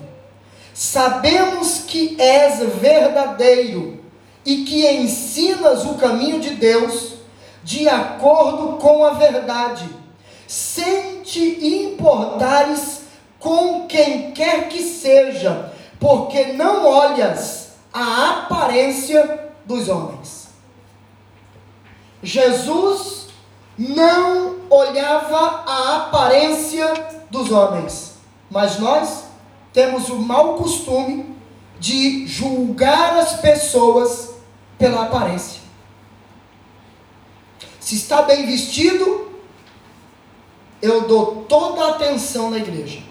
sabemos 0.74 1.84
que 1.88 2.16
és 2.20 2.60
verdadeiro 2.80 4.04
e 4.46 4.64
que 4.64 4.86
ensinas 4.88 5.86
o 5.86 5.96
caminho 5.96 6.40
de 6.40 6.52
Deus 6.52 7.16
de 7.64 7.90
acordo 7.90 8.78
com 8.78 9.04
a 9.04 9.12
verdade, 9.12 9.90
sem 10.48 11.22
te 11.22 11.66
importares 11.66 13.02
com 13.40 13.88
quem 13.88 14.32
quer 14.32 14.70
que 14.70 14.84
seja, 14.84 15.74
porque 16.00 16.54
não 16.54 16.86
olhas 16.86 17.70
a 17.92 18.42
aparência 18.42 19.52
dos 19.66 19.90
homens. 19.90 20.45
Jesus 22.26 23.28
não 23.78 24.56
olhava 24.68 25.64
a 25.68 25.98
aparência 25.98 26.92
dos 27.30 27.52
homens, 27.52 28.16
mas 28.50 28.80
nós 28.80 29.26
temos 29.72 30.10
o 30.10 30.16
mau 30.16 30.56
costume 30.56 31.36
de 31.80 32.26
julgar 32.26 33.18
as 33.20 33.34
pessoas 33.40 34.36
pela 34.76 35.04
aparência. 35.04 35.62
Se 37.80 37.96
está 37.96 38.24
bem 38.24 38.48
vestido, 38.48 39.30
eu 40.82 41.08
dou 41.08 41.46
toda 41.48 41.86
a 41.86 41.90
atenção 41.92 42.50
na 42.50 42.58
igreja. 42.58 43.04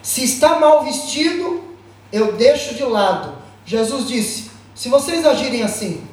Se 0.00 0.22
está 0.22 0.60
mal 0.60 0.84
vestido, 0.84 1.64
eu 2.12 2.34
deixo 2.34 2.74
de 2.76 2.84
lado. 2.84 3.36
Jesus 3.64 4.06
disse: 4.06 4.50
se 4.76 4.88
vocês 4.88 5.26
agirem 5.26 5.64
assim, 5.64 6.06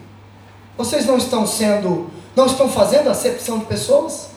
vocês 0.79 1.05
não 1.05 1.17
estão 1.17 1.45
sendo, 1.45 2.09
não 2.35 2.47
estão 2.47 2.67
fazendo 2.67 3.07
acepção 3.07 3.59
de 3.59 3.65
pessoas? 3.65 4.29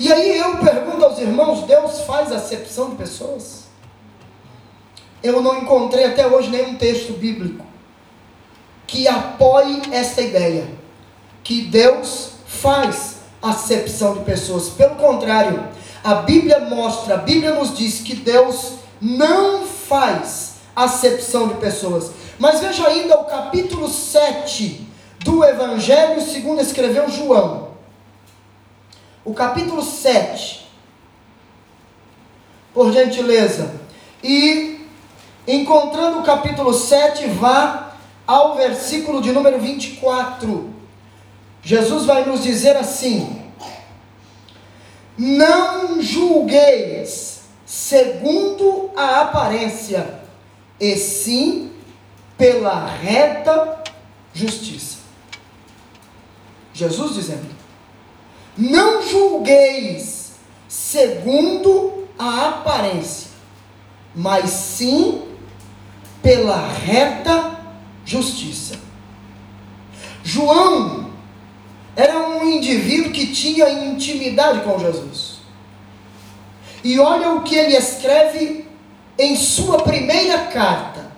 E 0.00 0.12
aí 0.12 0.36
eu 0.36 0.56
pergunto 0.56 1.04
aos 1.04 1.18
irmãos: 1.18 1.62
Deus 1.62 2.00
faz 2.00 2.32
acepção 2.32 2.90
de 2.90 2.96
pessoas? 2.96 3.68
eu 5.22 5.42
não 5.42 5.58
encontrei 5.58 6.04
até 6.04 6.26
hoje 6.26 6.50
nenhum 6.50 6.76
texto 6.76 7.12
bíblico 7.12 7.64
que 8.86 9.06
apoie 9.06 9.82
esta 9.92 10.22
ideia, 10.22 10.66
que 11.44 11.62
Deus 11.62 12.30
faz 12.46 13.16
acepção 13.42 14.14
de 14.14 14.24
pessoas. 14.24 14.70
Pelo 14.70 14.94
contrário, 14.94 15.68
a 16.02 16.14
Bíblia 16.14 16.60
mostra, 16.60 17.14
a 17.14 17.18
Bíblia 17.18 17.54
nos 17.54 17.76
diz 17.76 18.00
que 18.00 18.14
Deus 18.14 18.74
não 19.00 19.66
faz 19.66 20.54
acepção 20.84 21.48
de 21.48 21.54
pessoas. 21.54 22.10
Mas 22.38 22.60
veja 22.60 22.86
ainda 22.86 23.18
o 23.18 23.24
capítulo 23.24 23.88
7 23.88 24.86
do 25.20 25.44
Evangelho 25.44 26.20
segundo 26.20 26.60
escreveu 26.60 27.10
João. 27.10 27.68
O 29.24 29.34
capítulo 29.34 29.82
7. 29.82 30.66
Por 32.72 32.92
gentileza. 32.92 33.74
E 34.22 34.86
encontrando 35.46 36.20
o 36.20 36.22
capítulo 36.22 36.72
7, 36.72 37.26
vá 37.26 37.92
ao 38.26 38.56
versículo 38.56 39.20
de 39.20 39.32
número 39.32 39.58
24. 39.58 40.74
Jesus 41.62 42.04
vai 42.04 42.24
nos 42.24 42.42
dizer 42.42 42.76
assim: 42.76 43.42
Não 45.16 46.00
julgueis 46.00 47.42
segundo 47.66 48.90
a 48.96 49.20
aparência, 49.22 50.20
e 50.80 50.96
sim 50.96 51.72
pela 52.36 52.86
reta 52.86 53.82
justiça. 54.32 54.98
Jesus 56.72 57.14
dizendo: 57.14 57.48
Não 58.56 59.02
julgueis 59.02 60.32
segundo 60.68 62.06
a 62.18 62.48
aparência, 62.48 63.30
mas 64.14 64.50
sim 64.50 65.24
pela 66.22 66.68
reta 66.68 67.58
justiça. 68.04 68.78
João 70.22 71.10
era 71.96 72.28
um 72.28 72.44
indivíduo 72.48 73.10
que 73.12 73.32
tinha 73.32 73.68
intimidade 73.68 74.60
com 74.60 74.78
Jesus. 74.78 75.38
E 76.84 76.98
olha 77.00 77.32
o 77.32 77.42
que 77.42 77.56
ele 77.56 77.76
escreve 77.76 78.67
em 79.18 79.34
sua 79.34 79.82
primeira 79.82 80.44
carta, 80.44 81.10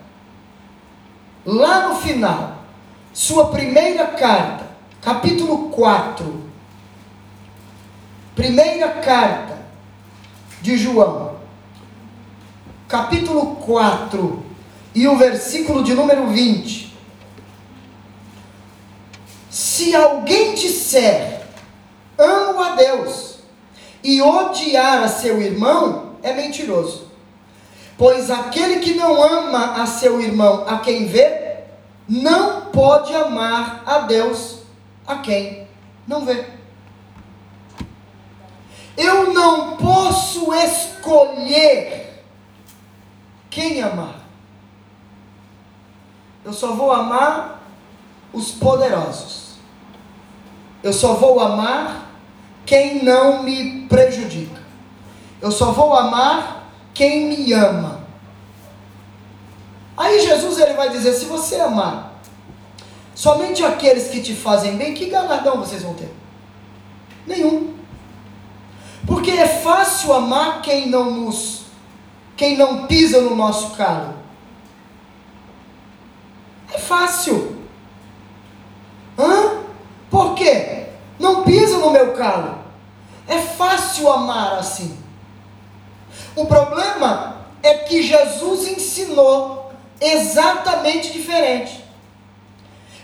lá 1.45 1.89
no 1.89 1.97
final, 1.97 2.65
sua 3.13 3.49
primeira 3.49 4.07
carta, 4.07 4.67
capítulo 5.03 5.69
4, 5.69 6.43
primeira 8.35 8.89
carta 8.89 9.59
de 10.63 10.79
João, 10.79 11.37
capítulo 12.89 13.57
4, 13.57 14.45
e 14.95 15.07
o 15.07 15.19
versículo 15.19 15.85
de 15.85 15.93
número 15.93 16.29
20. 16.29 16.97
Se 19.51 19.95
alguém 19.95 20.55
disser, 20.55 21.43
amo 22.17 22.63
a 22.63 22.75
Deus, 22.77 23.41
e 24.03 24.23
odiar 24.23 25.03
a 25.03 25.09
seu 25.09 25.41
irmão, 25.43 26.15
é 26.23 26.33
mentiroso. 26.33 27.10
Pois 28.01 28.31
aquele 28.31 28.81
que 28.81 28.95
não 28.95 29.23
ama 29.23 29.83
a 29.83 29.85
seu 29.85 30.23
irmão 30.23 30.65
a 30.67 30.79
quem 30.79 31.05
vê, 31.05 31.65
não 32.09 32.63
pode 32.71 33.15
amar 33.15 33.83
a 33.85 33.99
Deus 33.99 34.61
a 35.07 35.17
quem 35.17 35.69
não 36.07 36.25
vê. 36.25 36.47
Eu 38.97 39.35
não 39.35 39.77
posso 39.77 40.51
escolher 40.55 42.25
quem 43.51 43.83
amar. 43.83 44.15
Eu 46.43 46.55
só 46.55 46.73
vou 46.73 46.91
amar 46.91 47.63
os 48.33 48.51
poderosos. 48.51 49.57
Eu 50.83 50.95
só 50.95 51.13
vou 51.17 51.39
amar 51.39 52.07
quem 52.65 53.05
não 53.05 53.43
me 53.43 53.87
prejudica. 53.89 54.63
Eu 55.39 55.53
só 55.53 55.73
vou 55.73 55.95
amar 55.95 56.60
quem 57.01 57.29
me 57.29 57.51
ama. 57.55 58.03
Aí 59.97 60.21
Jesus 60.21 60.59
ele 60.59 60.75
vai 60.75 60.91
dizer: 60.91 61.15
se 61.15 61.25
você 61.25 61.59
amar 61.59 62.21
somente 63.15 63.65
aqueles 63.65 64.09
que 64.09 64.21
te 64.21 64.35
fazem 64.35 64.77
bem, 64.77 64.93
que 64.93 65.07
galardão 65.07 65.57
vocês 65.57 65.83
vão 65.83 65.95
ter? 65.95 66.15
Nenhum. 67.27 67.75
Porque 69.07 69.31
é 69.31 69.49
fácil 69.49 70.13
amar 70.13 70.61
quem 70.61 70.91
não 70.91 71.11
nos, 71.11 71.63
quem 72.37 72.59
não 72.59 72.87
pisa 72.87 73.23
no 73.23 73.35
nosso 73.35 73.71
calo. 73.71 74.13
É 76.71 76.77
fácil. 76.79 77.65
Hã? 79.19 79.63
Por 80.11 80.35
quê? 80.35 80.89
Não 81.19 81.45
pisa 81.45 81.79
no 81.79 81.93
meu 81.93 82.13
calo. 82.13 82.59
É 83.27 83.39
fácil 83.39 84.13
amar 84.13 84.59
assim. 84.59 85.10
O 86.37 86.47
problema 86.47 87.37
é 87.63 87.75
que 87.75 88.03
Jesus 88.03 88.69
ensinou 88.69 89.73
exatamente 90.01 91.13
diferente. 91.13 91.85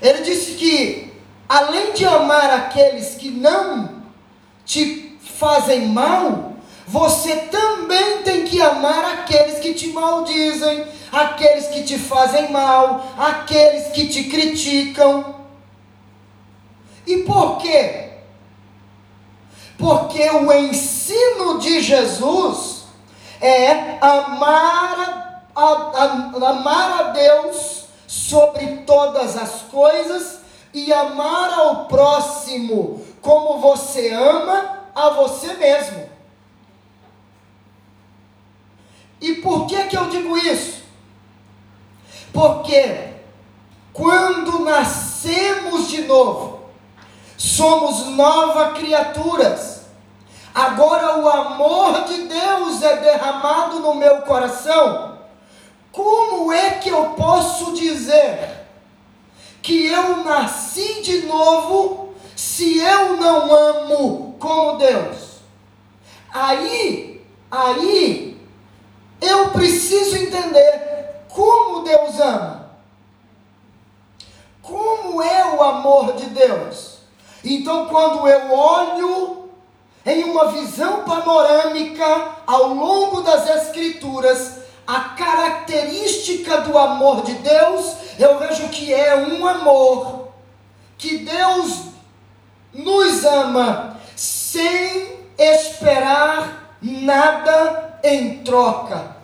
Ele 0.01 0.23
disse 0.23 0.53
que, 0.53 1.12
além 1.49 1.93
de 1.93 2.05
amar 2.05 2.51
aqueles 2.51 3.15
que 3.15 3.31
não 3.31 4.03
te 4.65 5.19
fazem 5.21 5.87
mal, 5.89 6.55
você 6.87 7.37
também 7.37 8.23
tem 8.23 8.45
que 8.45 8.61
amar 8.62 9.05
aqueles 9.15 9.59
que 9.59 9.75
te 9.75 9.89
maldizem, 9.89 10.87
aqueles 11.11 11.67
que 11.67 11.83
te 11.83 11.99
fazem 11.99 12.51
mal, 12.51 13.12
aqueles 13.19 13.89
que 13.89 14.09
te 14.09 14.25
criticam. 14.25 15.35
E 17.07 17.19
por 17.19 17.59
quê? 17.59 18.11
Porque 19.79 20.31
o 20.31 20.53
ensino 20.53 21.59
de 21.59 21.81
Jesus 21.81 22.76
é 23.40 23.99
amar 24.01 25.44
a, 25.55 25.62
a, 25.62 26.51
amar 26.51 27.01
a 27.01 27.03
Deus 27.11 27.85
sobre 28.07 28.79
todas 28.79 29.37
as 29.37 29.62
coisas 29.62 30.40
e 30.72 30.92
amar 30.92 31.53
ao 31.53 31.87
próximo 31.87 33.05
como 33.20 33.59
você 33.59 34.12
ama 34.12 34.85
a 34.94 35.11
você 35.11 35.55
mesmo. 35.55 36.09
E 39.20 39.37
por 39.37 39.66
que 39.66 39.85
que 39.85 39.96
eu 39.96 40.09
digo 40.09 40.37
isso? 40.37 40.83
Porque 42.33 43.14
quando 43.92 44.61
nascemos 44.61 45.88
de 45.88 46.03
novo, 46.03 46.61
somos 47.37 48.07
novas 48.09 48.77
criaturas. 48.79 49.76
Agora 50.57 51.19
o 51.19 51.29
amor 51.29 52.05
de 52.05 52.23
Deus 52.23 52.81
é 52.81 52.97
derramado 52.97 53.79
no 53.81 53.95
meu 53.95 54.23
coração. 54.23 55.19
Como 55.92 56.51
é 56.51 56.71
que 56.79 56.88
eu 56.88 57.11
posso 57.11 57.75
dizer 57.75 58.66
que 59.61 59.85
eu 59.85 60.25
nasci 60.25 61.03
de 61.03 61.27
novo 61.27 62.14
se 62.35 62.79
eu 62.79 63.19
não 63.19 63.55
amo 63.55 64.37
como 64.38 64.79
Deus? 64.79 65.40
Aí, 66.33 67.23
aí 67.51 68.40
eu 69.21 69.51
preciso 69.51 70.16
entender 70.16 71.27
como 71.29 71.85
Deus 71.85 72.19
ama. 72.19 72.71
Como 74.62 75.21
é 75.21 75.55
o 75.55 75.62
amor 75.62 76.14
de 76.14 76.31
Deus? 76.31 77.01
Então, 77.45 77.88
quando 77.88 78.27
eu 78.27 78.51
olho 78.51 79.36
em 80.07 80.25
uma 80.25 80.53
visão 80.53 81.03
panorâmica 81.03 82.29
ao 82.47 82.69
longo 82.69 83.23
das 83.23 83.51
Escrituras, 83.51 84.59
a 84.87 85.01
característica 85.01 86.61
do 86.61 86.79
amor 86.79 87.23
de 87.23 87.35
Deus, 87.35 87.97
eu 88.16 88.38
vejo 88.38 88.69
que 88.69 88.95
é 88.95 89.16
um 89.16 89.45
amor 89.45 90.29
que 90.97 91.19
Deus 91.19 91.87
nos 92.73 93.25
ama 93.25 93.99
sem 94.14 95.27
esperar 95.37 96.77
nada 96.81 97.99
em 98.05 98.45
troca. 98.45 99.16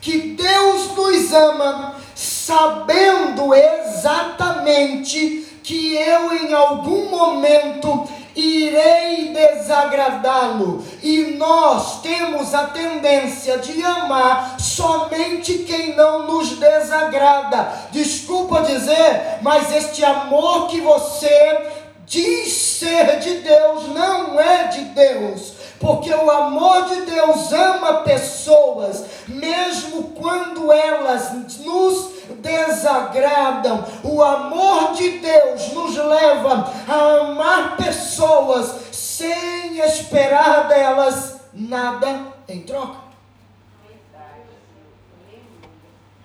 Que 0.00 0.18
Deus 0.18 0.96
nos 0.96 1.32
ama 1.32 1.94
sabendo 2.14 3.54
exatamente 3.54 5.46
que 5.62 5.94
eu 5.94 6.34
em 6.34 6.52
algum 6.52 7.08
momento 7.08 8.08
irei 8.36 9.28
desagradá-lo. 9.28 10.84
E 11.02 11.34
nós 11.36 12.00
temos 12.02 12.54
a 12.54 12.66
tendência 12.66 13.58
de 13.58 13.82
amar 13.84 14.56
somente 14.60 15.58
quem 15.58 15.94
não 15.94 16.26
nos 16.26 16.50
desagrada. 16.58 17.72
Desculpa 17.90 18.62
dizer, 18.62 19.38
mas 19.42 19.74
este 19.74 20.04
amor 20.04 20.68
que 20.68 20.80
você 20.80 21.70
diz 22.06 22.52
ser 22.52 23.18
de 23.18 23.34
Deus 23.38 23.88
não 23.88 24.38
é 24.38 24.64
de 24.64 24.80
Deus 24.82 25.54
Porque 25.80 26.12
o 26.12 26.30
amor 26.30 26.84
de 26.86 27.02
Deus 27.02 27.52
ama 27.52 28.02
pessoas, 28.02 29.04
mesmo 29.26 30.14
quando 30.14 30.72
elas 30.72 31.32
nos 31.60 32.13
desagradam. 32.38 33.84
O 34.02 34.22
amor 34.22 34.92
de 34.92 35.18
Deus 35.18 35.72
nos 35.72 35.96
leva 35.96 36.72
a 36.88 37.20
amar 37.20 37.76
pessoas 37.76 38.74
sem 38.92 39.78
esperar 39.78 40.68
delas 40.68 41.40
nada 41.52 42.32
em 42.48 42.62
troca. 42.62 43.04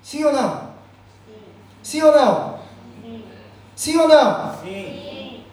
Sim 0.02 0.24
ou 0.24 0.34
não? 0.34 0.70
Sim 1.84 2.02
ou 2.02 2.12
não? 2.12 2.60
Sim 3.76 3.98
ou 3.98 4.08
não? 4.08 4.58
Sim. 4.62 5.44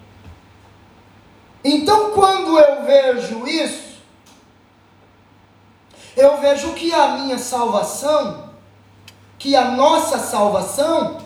Então, 1.62 2.12
quando 2.12 2.58
eu 2.58 2.84
vejo 2.84 3.46
isso, 3.46 3.98
eu 6.16 6.38
vejo 6.38 6.72
que 6.72 6.94
a 6.94 7.08
minha 7.08 7.36
salvação, 7.38 8.45
que 9.38 9.54
a 9.54 9.70
nossa 9.70 10.18
salvação, 10.18 11.18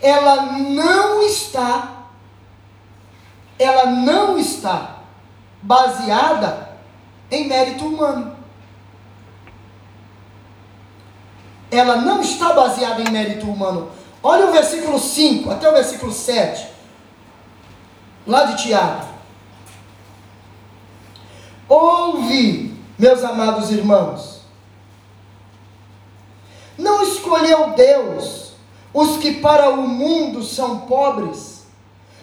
ela 0.00 0.42
não 0.42 1.22
está, 1.22 2.06
ela 3.58 3.86
não 3.86 4.38
está 4.38 4.96
baseada 5.62 6.70
em 7.30 7.46
mérito 7.46 7.86
humano. 7.86 8.36
Ela 11.70 11.96
não 11.96 12.20
está 12.20 12.52
baseada 12.52 13.02
em 13.02 13.10
mérito 13.10 13.46
humano. 13.46 13.90
Olha 14.22 14.46
o 14.46 14.52
versículo 14.52 14.98
5 14.98 15.50
até 15.50 15.68
o 15.68 15.72
versículo 15.72 16.12
7, 16.12 16.66
lá 18.26 18.44
de 18.44 18.62
Tiago. 18.62 19.08
Ouve, 21.68 22.76
meus 22.98 23.22
amados 23.22 23.70
irmãos, 23.70 24.39
não 26.80 27.02
escolheu 27.02 27.70
Deus 27.70 28.52
os 28.92 29.18
que 29.18 29.34
para 29.34 29.70
o 29.70 29.86
mundo 29.86 30.42
são 30.42 30.80
pobres, 30.80 31.64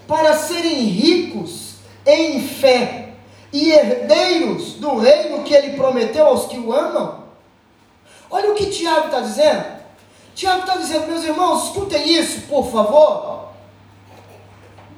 para 0.07 0.37
serem 0.37 0.83
ricos 0.83 1.75
em 2.05 2.45
fé 2.45 3.13
e 3.51 3.71
herdeiros 3.71 4.73
do 4.73 4.97
reino 4.97 5.43
que 5.43 5.53
ele 5.53 5.77
prometeu 5.77 6.25
aos 6.27 6.45
que 6.47 6.57
o 6.57 6.73
amam? 6.73 7.23
Olha 8.29 8.51
o 8.51 8.55
que 8.55 8.67
Tiago 8.67 9.05
está 9.05 9.21
dizendo. 9.21 9.77
Tiago 10.35 10.59
está 10.61 10.75
dizendo, 10.75 11.07
meus 11.07 11.23
irmãos, 11.23 11.65
escutem 11.65 12.09
isso, 12.09 12.41
por 12.41 12.69
favor. 12.69 13.47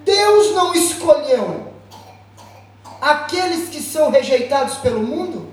Deus 0.03 0.55
não 0.55 0.73
escolheu 0.73 1.71
aqueles 2.99 3.69
que 3.69 3.81
são 3.81 4.09
rejeitados 4.09 4.77
pelo 4.77 5.01
mundo 5.01 5.49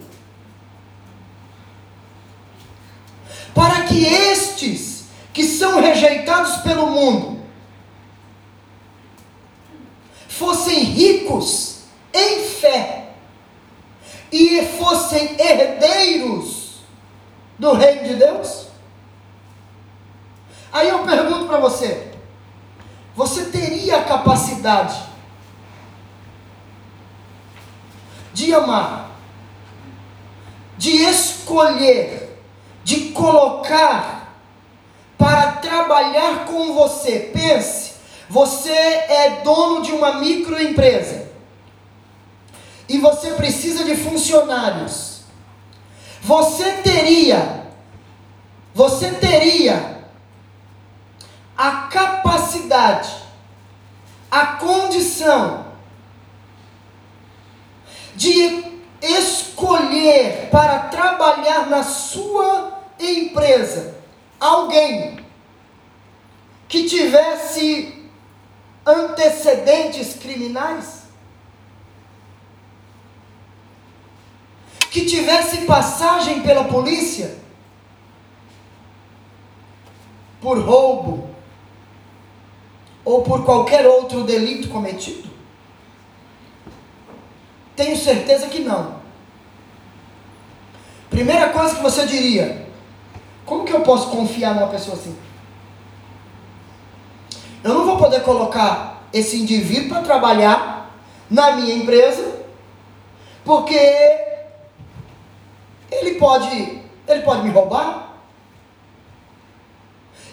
para 3.56 3.85
que 3.96 4.04
estes 4.04 5.04
que 5.32 5.42
são 5.42 5.80
rejeitados 5.80 6.58
pelo 6.58 6.88
mundo 6.88 7.40
fossem 10.28 10.80
ricos 10.80 11.84
em 12.12 12.44
fé 12.44 13.14
e 14.30 14.62
fossem 14.78 15.40
herdeiros 15.40 16.80
do 17.58 17.72
reino 17.72 18.04
de 18.04 18.16
Deus? 18.16 18.66
Aí 20.70 20.90
eu 20.90 21.04
pergunto 21.04 21.46
para 21.46 21.58
você: 21.58 22.12
você 23.14 23.46
teria 23.46 23.96
a 23.96 24.04
capacidade 24.04 25.06
de 28.34 28.52
amar, 28.52 29.10
de 30.76 30.90
escolher, 30.90 32.25
de 32.86 33.10
colocar 33.10 34.32
para 35.18 35.54
trabalhar 35.54 36.44
com 36.44 36.72
você? 36.72 37.32
Pense, 37.34 37.94
você 38.30 38.70
é 38.70 39.40
dono 39.42 39.82
de 39.82 39.90
uma 39.90 40.20
microempresa 40.20 41.28
e 42.88 42.96
você 42.98 43.32
precisa 43.32 43.82
de 43.82 43.96
funcionários. 43.96 45.22
Você 46.22 46.74
teria, 46.74 47.66
você 48.72 49.10
teria 49.10 50.04
a 51.58 51.88
capacidade, 51.88 53.10
a 54.30 54.46
condição 54.46 55.66
de 58.14 58.75
escolher 59.02 60.48
para 60.50 60.78
trabalhar 60.88 61.66
na 61.66 61.82
sua 61.82 62.82
empresa 62.98 63.94
alguém 64.40 65.24
que 66.68 66.84
tivesse 66.84 68.10
antecedentes 68.84 70.14
criminais? 70.14 71.02
Que 74.90 75.04
tivesse 75.04 75.66
passagem 75.66 76.40
pela 76.40 76.64
polícia? 76.64 77.36
Por 80.40 80.58
roubo, 80.58 81.28
ou 83.04 83.22
por 83.22 83.44
qualquer 83.44 83.86
outro 83.86 84.24
delito 84.24 84.68
cometido? 84.68 85.25
Tenho 87.76 87.96
certeza 87.96 88.48
que 88.48 88.60
não. 88.60 88.96
Primeira 91.10 91.50
coisa 91.50 91.76
que 91.76 91.82
você 91.82 92.06
diria: 92.06 92.66
como 93.44 93.64
que 93.64 93.72
eu 93.72 93.80
posso 93.80 94.10
confiar 94.10 94.54
numa 94.54 94.68
pessoa 94.68 94.96
assim? 94.96 95.16
Eu 97.62 97.74
não 97.74 97.84
vou 97.84 97.98
poder 97.98 98.22
colocar 98.22 99.02
esse 99.12 99.36
indivíduo 99.36 99.90
para 99.90 100.02
trabalhar 100.02 100.90
na 101.28 101.52
minha 101.52 101.74
empresa, 101.74 102.40
porque 103.44 103.76
ele 105.90 106.14
pode, 106.14 106.82
ele 107.06 107.22
pode 107.22 107.42
me 107.42 107.50
roubar, 107.50 108.14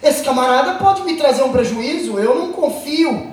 esse 0.01 0.23
camarada 0.23 0.75
pode 0.75 1.03
me 1.03 1.15
trazer 1.15 1.43
um 1.43 1.51
prejuízo, 1.51 2.19
eu 2.19 2.35
não 2.35 2.53
confio. 2.53 3.32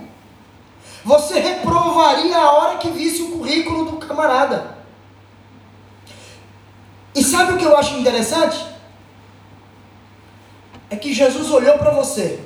Você 1.05 1.41
reprovaria 1.41 2.37
a 2.37 2.53
hora 2.53 2.79
que 2.79 2.91
visse 2.91 3.23
o 3.23 3.31
currículo 3.31 3.85
do 3.87 3.97
camarada. 3.97 4.79
E 7.15 7.25
sabe 7.25 7.55
o 7.55 7.59
que 7.59 7.65
eu 7.65 7.77
acho 7.77 7.97
interessante? 7.99 8.65
É 10.89 10.97
que 10.97 11.13
Jesus 11.13 11.51
olhou 11.51 11.79
para 11.79 11.93
você, 11.93 12.45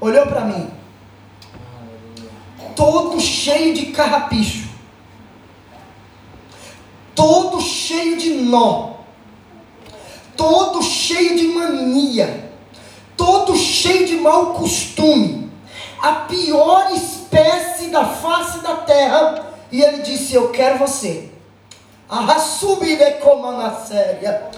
olhou 0.00 0.26
para 0.26 0.42
mim, 0.42 0.70
todo 2.76 3.20
cheio 3.20 3.74
de 3.74 3.86
carrapicho, 3.86 4.68
todo 7.14 7.60
cheio 7.60 8.16
de 8.16 8.30
nó, 8.30 8.94
todo 10.36 10.82
cheio 10.82 11.36
de 11.36 11.48
mania. 11.48 12.50
Todo 13.20 13.54
cheio 13.54 14.06
de 14.06 14.16
mau 14.16 14.54
costume, 14.54 15.39
a 16.02 16.12
pior 16.28 16.90
espécie 16.92 17.88
da 17.88 18.04
face 18.04 18.60
da 18.60 18.76
terra, 18.76 19.46
e 19.70 19.82
ele 19.82 20.02
disse: 20.02 20.34
Eu 20.34 20.50
quero 20.50 20.78
você. 20.78 21.28
séria. 23.86 24.50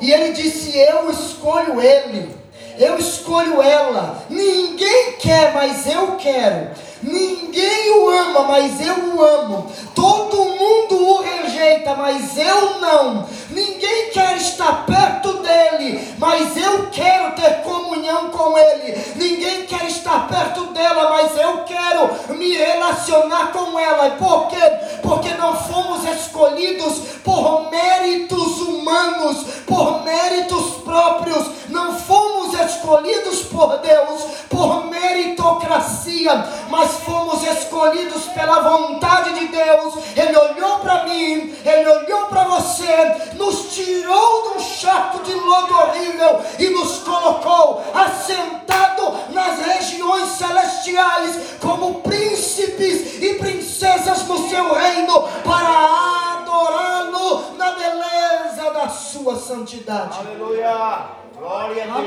E 0.00 0.12
ele 0.12 0.32
disse: 0.32 0.76
Eu 0.78 1.10
escolho 1.10 1.80
ele, 1.80 2.36
eu 2.78 2.98
escolho 2.98 3.60
ela. 3.60 4.24
Ninguém 4.28 5.12
quer, 5.18 5.52
mas 5.54 5.86
eu 5.86 6.16
quero. 6.16 6.70
Ninguém 7.02 7.90
o 7.98 8.10
ama, 8.10 8.42
mas 8.42 8.80
eu 8.80 9.16
o 9.16 9.22
amo. 9.22 9.72
Todo 9.94 10.44
mundo 10.44 10.96
o 10.96 11.22
rejeita, 11.22 11.94
mas 11.94 12.36
eu 12.36 12.78
não. 12.80 13.26
Ninguém 13.50 14.10
quer 14.10 14.36
estar 14.36 14.84
perto 14.84 15.34
dele, 15.34 16.14
mas 16.18 16.56
eu 16.56 16.88
quero 16.90 17.32
ter 17.32 17.62
comunhão 17.62 18.30
com 18.30 18.56
ele. 18.56 18.98
Ninguém 19.16 19.64
quer 19.66 19.86
estar 19.86 20.28
perto 20.28 20.66
dela, 20.66 21.10
mas 21.10 21.36
eu 21.36 21.64
quero 21.64 22.34
me 22.36 22.56
relacionar 22.56 23.52
com 23.52 23.78
ela. 23.78 24.10
Por 24.10 24.48
quê? 24.48 24.60
Porque 25.02 25.30
não 25.34 25.56
fomos 25.56 26.04
escolhidos 26.04 26.98
por 27.24 27.70
méritos 27.70 28.60
humanos, 28.60 29.44
por 29.66 30.02
méritos 30.04 30.82
próprios. 30.84 31.60
Não 31.70 31.98
fomos 31.98 32.52
escolhidos 32.60 33.42
por 33.42 33.78
Deus 33.78 34.40
por 34.50 34.86
meritocracia, 34.90 36.44
mas 36.68 36.89
nós 36.90 37.00
fomos 37.04 37.42
escolhidos 37.44 38.24
pela 38.24 38.60
vontade 38.60 39.38
de 39.38 39.46
Deus. 39.46 39.94
Ele 40.16 40.36
olhou 40.36 40.80
para 40.80 41.04
mim, 41.04 41.54
ele 41.64 41.88
olhou 41.88 42.26
para 42.26 42.44
você, 42.44 43.32
nos 43.34 43.72
tirou 43.72 44.42
de 44.42 44.48
um 44.56 44.60
chato 44.60 45.22
de 45.22 45.34
lodo 45.34 45.72
horrível 45.72 46.40
e 46.58 46.68
nos 46.70 46.98
colocou 46.98 47.84
assentado 47.94 49.14
nas 49.30 49.60
regiões 49.60 50.30
celestiais 50.30 51.58
como 51.60 52.00
príncipes 52.00 53.22
e 53.22 53.34
princesas 53.34 54.26
no 54.26 54.48
seu 54.48 54.74
reino 54.74 55.22
para 55.44 56.38
adorá-lo 56.40 57.56
na 57.56 57.70
beleza 57.72 58.70
da 58.72 58.88
sua 58.88 59.36
santidade. 59.36 60.18
Aleluia. 60.18 61.20
Glória 61.38 61.84
a 61.84 61.86
Deus. 61.86 62.00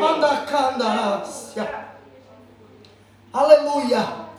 Aleluia. 3.33 4.32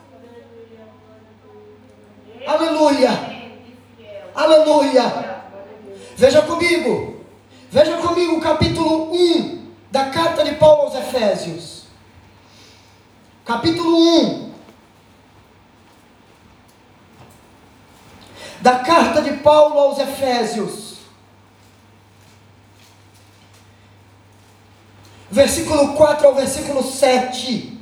Aleluia. 2.46 3.10
Aleluia. 4.34 5.42
Veja 6.16 6.42
comigo. 6.42 7.24
Veja 7.70 7.96
comigo 7.96 8.36
o 8.36 8.40
capítulo 8.40 9.12
1 9.12 9.72
da 9.90 10.06
carta 10.06 10.44
de 10.44 10.54
Paulo 10.54 10.82
aos 10.82 10.94
Efésios. 10.94 11.84
Capítulo 13.44 13.96
1. 13.96 14.54
Da 18.60 18.78
carta 18.78 19.20
de 19.22 19.32
Paulo 19.34 19.78
aos 19.78 19.98
Efésios. 19.98 20.98
Versículo 25.30 25.94
4 25.94 26.28
ao 26.28 26.34
versículo 26.34 26.82
7. 26.82 27.73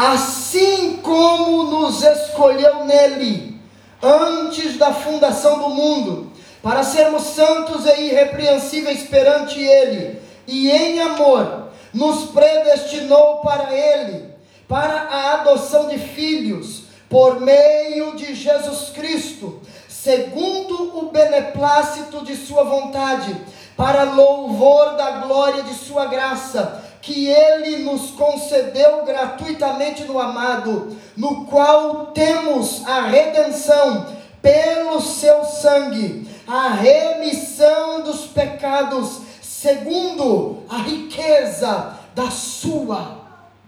Assim 0.00 0.96
como 1.02 1.64
nos 1.64 2.02
escolheu 2.02 2.86
nele, 2.86 3.60
antes 4.02 4.78
da 4.78 4.94
fundação 4.94 5.58
do 5.58 5.68
mundo, 5.68 6.32
para 6.62 6.82
sermos 6.82 7.22
santos 7.24 7.84
e 7.84 8.06
irrepreensíveis 8.06 9.02
perante 9.02 9.60
ele, 9.60 10.18
e 10.46 10.70
em 10.70 11.00
amor, 11.00 11.68
nos 11.92 12.30
predestinou 12.30 13.38
para 13.42 13.74
ele, 13.74 14.30
para 14.66 15.02
a 15.02 15.32
adoção 15.34 15.88
de 15.88 15.98
filhos, 15.98 16.84
por 17.08 17.38
meio 17.38 18.16
de 18.16 18.34
Jesus 18.34 18.90
Cristo, 18.94 19.60
segundo 19.86 20.98
o 20.98 21.10
beneplácito 21.10 22.24
de 22.24 22.36
Sua 22.36 22.64
vontade, 22.64 23.36
para 23.76 24.04
louvor 24.04 24.96
da 24.96 25.10
glória 25.22 25.62
de 25.62 25.74
Sua 25.74 26.06
graça 26.06 26.89
que 27.02 27.28
Ele 27.28 27.78
nos 27.84 28.10
concedeu 28.10 29.04
gratuitamente 29.04 30.04
no 30.04 30.18
amado, 30.18 30.96
no 31.16 31.46
qual 31.46 32.06
temos 32.08 32.86
a 32.86 33.02
redenção 33.02 34.06
pelo 34.42 35.00
seu 35.00 35.44
sangue, 35.44 36.28
a 36.46 36.68
remissão 36.70 38.02
dos 38.02 38.26
pecados, 38.26 39.20
segundo 39.40 40.62
a 40.68 40.78
riqueza 40.78 41.94
da 42.14 42.30
sua 42.30 43.18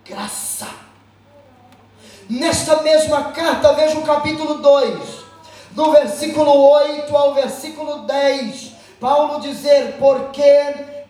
graça. 0.05 0.69
Nesta 2.29 2.83
mesma 2.83 3.25
carta, 3.25 3.73
veja 3.75 3.99
o 3.99 4.03
capítulo 4.03 4.55
2, 4.55 5.23
do 5.73 5.91
versículo 5.93 6.51
8 6.71 7.17
ao 7.17 7.35
versículo 7.35 8.07
10, 8.07 8.73
Paulo 9.01 9.41
dizer: 9.41 9.97
Porque 9.99 10.47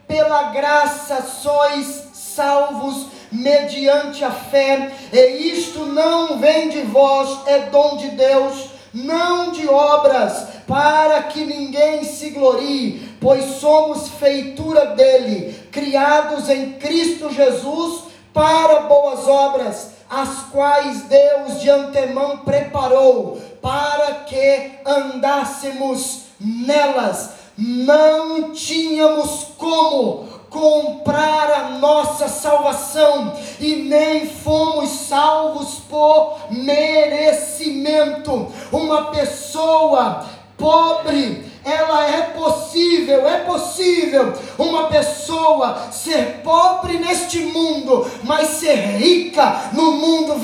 pela 0.06 0.44
graça 0.44 1.22
sois 1.22 2.11
salvos 2.34 3.06
mediante 3.30 4.24
a 4.24 4.30
fé, 4.30 4.92
e 5.12 5.50
isto 5.50 5.86
não 5.86 6.38
vem 6.38 6.68
de 6.68 6.82
vós, 6.82 7.46
é 7.46 7.60
dom 7.60 7.96
de 7.96 8.08
Deus, 8.10 8.70
não 8.92 9.52
de 9.52 9.66
obras, 9.68 10.48
para 10.66 11.22
que 11.24 11.44
ninguém 11.44 12.04
se 12.04 12.30
glorie, 12.30 13.16
pois 13.20 13.56
somos 13.56 14.08
feitura 14.08 14.86
dele, 14.86 15.58
criados 15.70 16.48
em 16.48 16.72
Cristo 16.72 17.32
Jesus 17.32 18.04
para 18.32 18.80
boas 18.80 19.26
obras, 19.26 19.92
as 20.08 20.44
quais 20.50 21.02
Deus 21.04 21.60
de 21.60 21.70
antemão 21.70 22.38
preparou 22.38 23.40
para 23.62 24.14
que 24.26 24.72
andássemos 24.84 26.24
nelas. 26.38 27.30
Não 27.56 28.52
tínhamos 28.52 29.46
como 29.56 30.26
comprar 30.50 31.50
nossa 31.82 32.28
salvação 32.28 33.34
e 33.58 33.74
nem 33.74 34.28
fomos 34.28 34.88
salvos 34.88 35.80
por 35.90 36.38
merecimento. 36.48 38.46
Uma 38.70 39.06
pessoa 39.06 40.24
pobre 40.56 41.41
ela 41.64 42.08
é 42.08 42.22
possível, 42.22 43.28
é 43.28 43.38
possível 43.38 44.32
uma 44.58 44.88
pessoa 44.88 45.90
ser 45.92 46.40
pobre 46.42 46.98
neste 46.98 47.40
mundo, 47.40 48.10
mas 48.24 48.48
ser 48.48 48.74
rica 48.74 49.70
no 49.72 49.92
mundo 49.92 50.34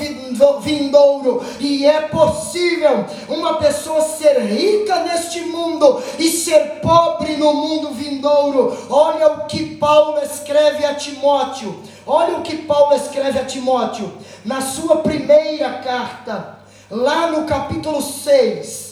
vindouro. 0.61 1.43
E 1.59 1.85
é 1.85 2.01
possível 2.01 3.05
uma 3.27 3.55
pessoa 3.55 4.01
ser 4.01 4.39
rica 4.39 5.03
neste 5.03 5.41
mundo 5.41 6.01
e 6.17 6.29
ser 6.29 6.79
pobre 6.81 7.35
no 7.35 7.53
mundo 7.53 7.91
vindouro. 7.91 8.77
Olha 8.89 9.27
o 9.33 9.45
que 9.45 9.75
Paulo 9.75 10.19
escreve 10.23 10.85
a 10.85 10.95
Timóteo. 10.95 11.83
Olha 12.07 12.37
o 12.37 12.41
que 12.41 12.57
Paulo 12.57 12.95
escreve 12.95 13.39
a 13.39 13.45
Timóteo 13.45 14.11
na 14.45 14.61
sua 14.61 14.97
primeira 14.97 15.69
carta, 15.73 16.59
lá 16.89 17.27
no 17.27 17.45
capítulo 17.45 18.01
6 18.01 18.88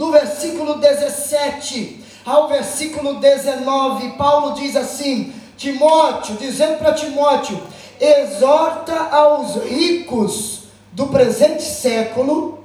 do 0.00 0.10
versículo 0.10 0.78
17 0.78 2.02
ao 2.24 2.48
versículo 2.48 3.20
19, 3.20 4.12
Paulo 4.12 4.54
diz 4.54 4.74
assim: 4.74 5.30
Timóteo, 5.58 6.36
dizendo 6.36 6.78
para 6.78 6.94
Timóteo, 6.94 7.60
exorta 8.00 8.94
aos 9.10 9.62
ricos 9.62 10.62
do 10.92 11.08
presente 11.08 11.62
século 11.62 12.64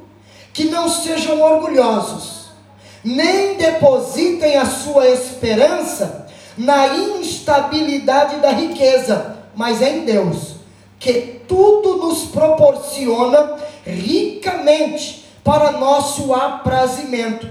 que 0.53 0.63
não 0.69 0.87
sejam 0.87 1.41
orgulhosos, 1.41 2.45
nem 3.03 3.57
depositem 3.57 4.55
a 4.55 4.65
sua 4.65 5.09
esperança 5.09 6.27
na 6.57 6.87
instabilidade 6.87 8.37
da 8.37 8.51
riqueza, 8.51 9.35
mas 9.53 9.81
em 9.81 10.05
Deus, 10.05 10.55
que 10.97 11.41
tudo 11.45 11.97
nos 11.97 12.27
proporciona 12.27 13.57
ricamente 13.85 15.24
para 15.45 15.73
nosso 15.73 16.33
aprazimento, 16.33 17.47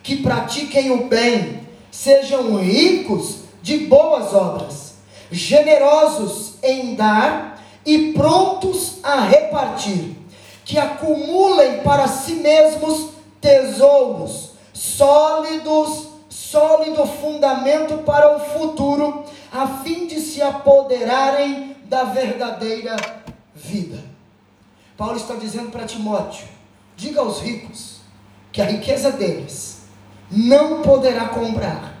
que 0.00 0.22
pratiquem 0.22 0.92
o 0.92 1.08
bem, 1.08 1.66
sejam 1.90 2.56
ricos 2.56 3.40
de 3.60 3.78
boas 3.78 4.32
obras, 4.32 4.94
generosos 5.28 6.54
em 6.62 6.94
dar 6.94 7.60
e 7.84 8.12
prontos 8.12 9.00
a 9.02 9.22
repartir, 9.22 10.16
que 10.64 10.78
acumulem 10.78 11.80
para 11.80 12.06
si 12.06 12.34
mesmos 12.34 13.10
tesouros 13.40 14.50
sólidos, 14.72 16.10
sólido 16.28 17.04
fundamento 17.06 17.98
para 18.04 18.36
o 18.36 18.40
futuro, 18.40 19.24
a 19.50 19.66
fim 19.82 20.06
de 20.06 20.20
se 20.20 20.40
apoderarem 20.40 21.76
da 21.86 22.04
verdadeira 22.04 22.96
vida. 23.52 23.98
Paulo 24.96 25.16
está 25.16 25.34
dizendo 25.34 25.70
para 25.70 25.84
Timóteo: 25.84 26.61
Diga 27.02 27.20
aos 27.20 27.40
ricos 27.40 27.96
que 28.52 28.62
a 28.62 28.64
riqueza 28.64 29.10
deles 29.10 29.78
não 30.30 30.82
poderá 30.82 31.24
comprar 31.24 31.94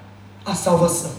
a 0.44 0.54
salvação. 0.54 1.10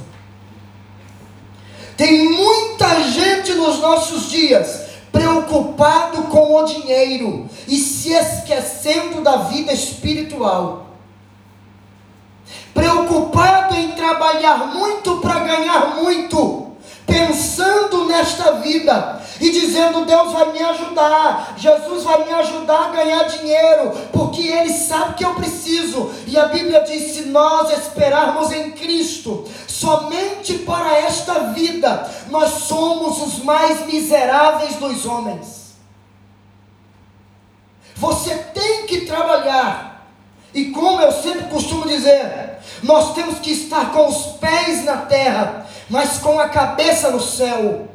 Tem 1.97 2.29
muita 2.29 3.03
gente 3.11 3.51
nos 3.51 3.81
nossos 3.81 4.29
dias 4.29 4.85
preocupado 5.11 6.23
com 6.29 6.55
o 6.55 6.63
dinheiro 6.63 7.49
e 7.67 7.75
se 7.77 8.13
esquecendo 8.13 9.21
da 9.21 9.35
vida 9.35 9.73
espiritual. 9.73 10.87
Preocupado 12.73 13.75
em 13.75 13.91
trabalhar 13.91 14.73
muito 14.73 15.17
para 15.17 15.39
ganhar 15.39 15.97
muito, 15.97 16.71
pensando 17.05 18.05
nesta 18.05 18.53
vida 18.61 19.21
e 19.43 19.51
dizendo: 19.51 20.05
Deus 20.05 20.31
vai 20.31 20.53
me 20.53 20.63
ajudar, 20.63 21.55
Jesus 21.57 22.03
vai 22.05 22.23
me 22.23 22.31
ajudar 22.31 22.85
a 22.85 22.91
ganhar 22.91 23.23
dinheiro, 23.25 23.91
porque 24.13 24.41
Ele 24.41 24.71
sabe 24.71 25.15
que 25.15 25.25
eu 25.25 25.35
preciso. 25.35 26.09
E 26.25 26.37
a 26.37 26.45
Bíblia 26.45 26.79
diz: 26.79 27.13
se 27.13 27.23
nós 27.23 27.69
esperarmos 27.77 28.53
em 28.53 28.71
Cristo 28.71 29.45
somente 29.67 30.59
para 30.59 30.97
esta 30.97 31.51
vida, 31.51 32.09
nós 32.29 32.51
somos 32.51 33.21
os 33.21 33.43
mais 33.43 33.85
miseráveis 33.85 34.75
dos 34.75 35.05
homens. 35.05 35.73
Você 37.97 38.33
tem 38.35 38.85
que 38.85 39.01
trabalhar. 39.01 40.07
E 40.53 40.65
como 40.65 41.01
eu 41.01 41.11
sempre 41.11 41.49
costumo 41.49 41.85
dizer, 41.85 42.59
nós 42.81 43.13
temos 43.13 43.39
que 43.39 43.51
estar 43.51 43.91
com 43.91 44.07
os 44.07 44.37
pés 44.37 44.85
na 44.85 44.97
terra, 44.97 45.65
mas 45.89 46.19
com 46.19 46.39
a 46.39 46.47
cabeça 46.47 47.11
no 47.11 47.19
céu. 47.19 47.92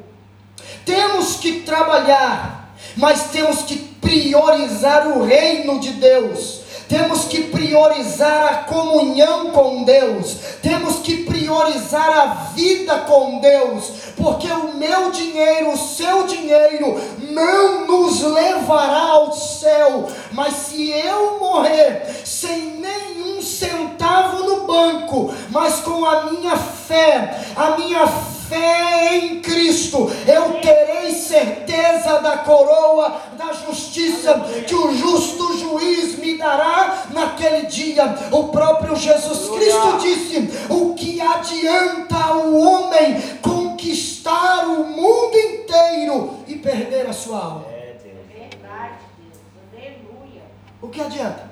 Temos 0.89 1.36
que 1.36 1.61
trabalhar, 1.61 2.72
mas 2.97 3.24
temos 3.24 3.61
que 3.61 3.76
priorizar 3.76 5.07
o 5.09 5.22
reino 5.22 5.78
de 5.78 5.91
Deus. 5.91 6.62
Temos 6.89 7.26
que 7.26 7.43
priorizar 7.43 8.47
a 8.47 8.57
comunhão 8.64 9.51
com 9.51 9.84
Deus, 9.84 10.34
temos 10.62 11.01
que 11.01 11.24
priorizar 11.24 12.09
a 12.18 12.26
vida 12.55 13.01
com 13.01 13.39
Deus, 13.41 13.84
porque 14.16 14.51
o 14.51 14.78
meu 14.78 15.11
dinheiro, 15.11 15.72
o 15.72 15.76
seu 15.76 16.26
dinheiro, 16.26 16.99
não 17.32 17.86
nos 17.86 18.22
levará 18.22 19.11
ao 19.11 19.34
céu, 19.34 20.09
mas 20.32 20.55
se 20.55 20.91
eu 20.91 21.39
morrer 21.39 22.22
sem 22.24 22.80
nenhum 22.80 23.43
centavo 23.43 24.43
no 24.45 24.66
banco, 24.66 25.34
mas 25.51 25.80
com 25.80 26.07
a 26.07 26.30
minha 26.30 26.57
fé, 26.57 27.45
a 27.55 27.76
minha 27.76 28.07
fé 28.07 28.38
em 28.57 29.41
Cristo, 29.41 30.11
eu 30.27 30.61
terei 30.61 31.13
certeza 31.13 32.21
da 32.21 32.39
coroa 32.39 33.21
da 33.37 33.53
justiça 33.53 34.35
que 34.67 34.75
o 34.75 34.95
justo 34.95 35.59
juiz 35.59 36.19
me 36.19 36.37
dará 36.39 37.05
naquele 37.11 37.67
dia. 37.67 38.05
O 38.31 38.49
próprio 38.49 38.97
Jesus 38.97 39.49
Cristo 39.51 39.99
disse: 40.01 40.51
O 40.69 40.95
que 40.95 41.21
adianta 41.21 42.35
o 42.35 42.59
homem 42.59 43.21
conquistar 43.43 44.67
o 44.67 44.85
mundo 44.85 45.37
inteiro 45.37 46.39
e 46.47 46.57
perder 46.57 47.07
a 47.07 47.13
sua 47.13 47.39
alma? 47.39 47.65
É. 47.71 47.97
Verdade, 48.29 48.99
Deus. 49.19 49.39
Aleluia. 49.73 50.43
O 50.81 50.89
que 50.89 51.01
adianta? 51.01 51.49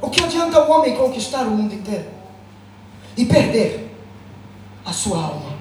O 0.00 0.10
que 0.10 0.22
adianta 0.22 0.60
o 0.62 0.70
homem 0.70 0.96
conquistar 0.96 1.42
o 1.42 1.50
mundo 1.50 1.74
inteiro 1.74 2.10
e 3.16 3.24
perder 3.24 3.85
a 4.86 4.92
sua 4.92 5.18
alma? 5.18 5.56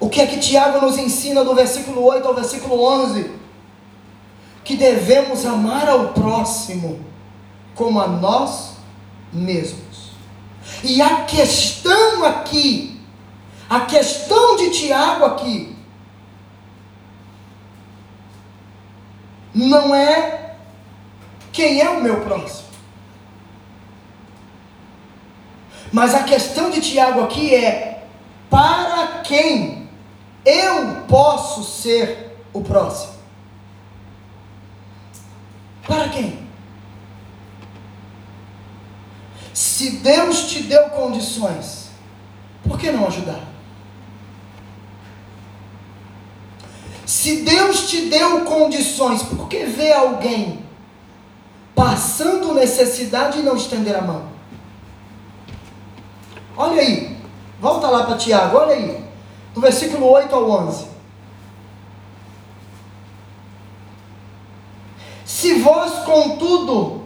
O 0.00 0.08
que 0.08 0.20
é 0.20 0.26
que 0.26 0.38
Tiago 0.38 0.80
nos 0.80 0.98
ensina 0.98 1.44
do 1.44 1.54
versículo 1.54 2.04
8 2.04 2.26
ao 2.26 2.34
versículo 2.34 2.82
11? 2.82 3.32
Que 4.64 4.76
devemos 4.76 5.46
amar 5.46 5.88
ao 5.88 6.08
próximo 6.08 7.04
como 7.74 8.00
a 8.00 8.06
nós 8.06 8.74
mesmos. 9.32 10.12
E 10.84 11.00
a 11.00 11.24
questão 11.24 12.24
aqui, 12.24 13.00
a 13.68 13.80
questão 13.80 14.56
de 14.56 14.70
Tiago 14.70 15.24
aqui, 15.24 15.76
não 19.54 19.94
é 19.94 20.54
quem 21.52 21.80
é 21.80 21.90
o 21.90 22.02
meu 22.02 22.20
próximo. 22.20 22.67
Mas 25.92 26.14
a 26.14 26.22
questão 26.22 26.70
de 26.70 26.80
Tiago 26.80 27.22
aqui 27.22 27.54
é 27.54 28.06
para 28.50 29.20
quem 29.22 29.88
eu 30.44 31.02
posso 31.08 31.64
ser 31.64 32.36
o 32.52 32.62
próximo. 32.62 33.14
Para 35.86 36.08
quem? 36.08 36.46
Se 39.54 39.90
Deus 39.90 40.48
te 40.48 40.62
deu 40.62 40.90
condições, 40.90 41.90
por 42.62 42.78
que 42.78 42.90
não 42.90 43.06
ajudar? 43.06 43.40
Se 47.06 47.42
Deus 47.42 47.88
te 47.88 48.02
deu 48.02 48.44
condições, 48.44 49.22
por 49.22 49.48
que 49.48 49.64
ver 49.64 49.92
alguém 49.92 50.64
passando 51.74 52.52
necessidade 52.54 53.38
e 53.38 53.42
não 53.42 53.56
estender 53.56 53.96
a 53.96 54.02
mão? 54.02 54.37
Olha 56.60 56.82
aí, 56.82 57.16
volta 57.60 57.86
lá 57.86 58.02
para 58.02 58.16
Tiago, 58.16 58.56
olha 58.56 58.74
aí, 58.74 59.04
do 59.54 59.60
versículo 59.60 60.10
8 60.10 60.34
ao 60.34 60.50
11. 60.50 60.88
Se 65.24 65.54
vós, 65.60 66.00
contudo, 66.04 67.04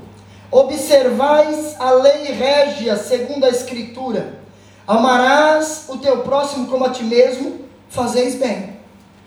observais 0.51 1.79
a 1.79 1.91
lei 1.91 2.33
régia 2.33 2.97
segundo 2.97 3.45
a 3.45 3.51
Escritura, 3.51 4.41
amarás 4.87 5.85
o 5.91 5.99
teu 5.99 6.21
próximo 6.21 6.67
como 6.69 6.87
a 6.87 6.91
ti 6.91 7.05
mesmo, 7.05 7.67
fazeis 7.91 8.37
bem. 8.37 8.79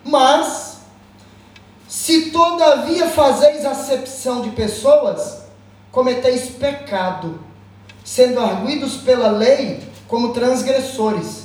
Mas, 0.03 0.79
se 1.87 2.31
todavia 2.31 3.07
fazeis 3.09 3.63
acepção 3.63 4.41
de 4.41 4.49
pessoas, 4.49 5.43
cometeis 5.91 6.49
pecado, 6.49 7.39
sendo 8.03 8.39
arguidos 8.39 8.97
pela 8.97 9.29
lei 9.29 9.93
como 10.15 10.31
transgressores. 10.31 11.43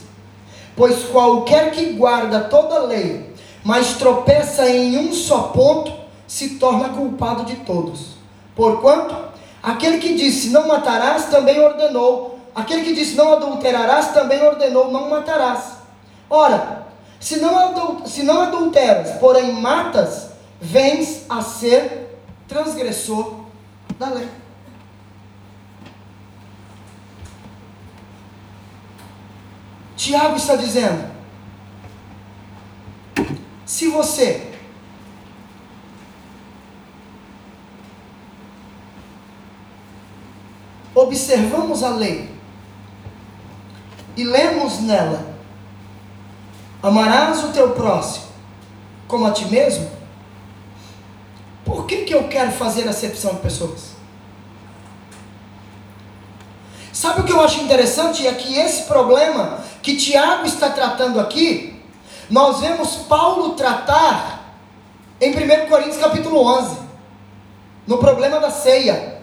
Pois 0.77 1.03
qualquer 1.07 1.73
que 1.73 1.95
guarda 1.95 2.43
toda 2.43 2.77
a 2.77 2.83
lei, 2.85 3.35
mas 3.65 3.95
tropeça 3.95 4.71
em 4.71 4.97
um 4.97 5.13
só 5.13 5.49
ponto, 5.49 5.93
se 6.25 6.51
torna 6.51 6.91
culpado 6.91 7.45
de 7.45 7.57
todos. 7.57 8.11
Porquanto, 8.55 9.13
aquele 9.61 9.99
que 9.99 10.15
disse 10.15 10.51
não 10.51 10.69
matarás 10.69 11.25
também 11.25 11.59
ordenou, 11.59 12.39
aquele 12.55 12.85
que 12.85 12.95
disse 12.95 13.17
não 13.17 13.33
adulterarás 13.33 14.13
também 14.13 14.41
ordenou 14.41 14.93
não 14.93 15.11
matarás. 15.11 15.73
Ora, 16.31 16.87
se 17.19 17.41
não, 17.41 18.07
se 18.07 18.23
não 18.23 18.41
adulteras, 18.41 19.19
porém 19.19 19.53
matas, 19.53 20.29
vens 20.61 21.25
a 21.29 21.43
ser 21.43 22.17
transgressor 22.47 23.35
da 23.99 24.11
lei. 24.11 24.29
Tiago 30.01 30.37
está 30.37 30.57
dizendo: 30.57 31.11
se 33.67 33.89
você 33.89 34.51
observamos 40.95 41.83
a 41.83 41.91
lei 41.91 42.35
e 44.17 44.25
lemos 44.25 44.81
nela, 44.81 45.35
amarás 46.83 47.45
o 47.45 47.53
teu 47.53 47.73
próximo 47.73 48.25
como 49.07 49.27
a 49.27 49.33
ti 49.33 49.45
mesmo, 49.45 49.91
por 51.63 51.85
que, 51.85 52.07
que 52.07 52.15
eu 52.15 52.27
quero 52.27 52.53
fazer 52.53 52.89
acepção 52.89 53.35
de 53.35 53.41
pessoas? 53.41 53.91
Sabe 56.91 57.21
o 57.21 57.25
que 57.25 57.33
eu 57.33 57.41
acho 57.43 57.61
interessante? 57.61 58.27
É 58.27 58.33
que 58.35 58.57
esse 58.57 58.85
problema 58.85 59.70
que 59.83 59.97
Tiago 59.97 60.47
está 60.47 60.71
tratando 60.71 61.19
aqui, 61.21 61.81
nós 62.29 62.61
vemos 62.61 62.97
Paulo 63.09 63.55
tratar 63.55 64.55
em 65.21 65.31
1 65.31 65.69
Coríntios 65.69 65.99
capítulo 65.99 66.45
11, 66.47 66.79
no 67.87 67.99
problema 67.99 68.39
da 68.39 68.51
ceia. 68.51 69.23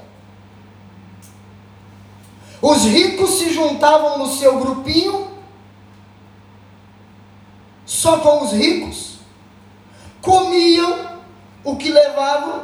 Os 2.61 2.83
ricos 2.85 3.31
se 3.37 3.53
juntavam 3.53 4.17
no 4.17 4.27
seu 4.27 4.59
grupinho, 4.59 5.27
só 7.85 8.17
com 8.17 8.43
os 8.43 8.51
ricos, 8.51 9.19
comiam 10.21 11.17
o 11.63 11.75
que 11.77 11.89
levavam, 11.89 12.63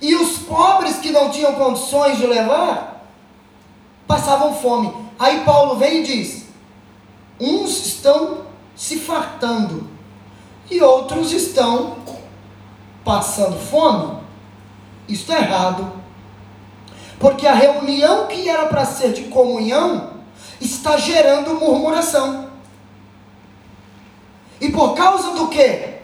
e 0.00 0.14
os 0.14 0.38
pobres 0.38 0.96
que 0.96 1.10
não 1.10 1.30
tinham 1.30 1.54
condições 1.54 2.18
de 2.18 2.26
levar, 2.26 3.06
passavam 4.06 4.54
fome. 4.54 5.09
Aí 5.20 5.44
Paulo 5.44 5.76
vem 5.76 5.98
e 5.98 6.02
diz: 6.02 6.46
uns 7.38 7.86
estão 7.86 8.46
se 8.74 8.98
fartando 8.98 9.86
e 10.70 10.80
outros 10.80 11.30
estão 11.32 11.98
passando 13.04 13.58
fome. 13.58 14.18
Isso 15.06 15.30
é 15.30 15.36
errado. 15.36 15.92
Porque 17.18 17.46
a 17.46 17.52
reunião 17.52 18.28
que 18.28 18.48
era 18.48 18.66
para 18.66 18.86
ser 18.86 19.12
de 19.12 19.24
comunhão 19.24 20.14
está 20.58 20.96
gerando 20.96 21.54
murmuração. 21.60 22.48
E 24.58 24.70
por 24.70 24.94
causa 24.94 25.32
do 25.32 25.48
que? 25.48 25.98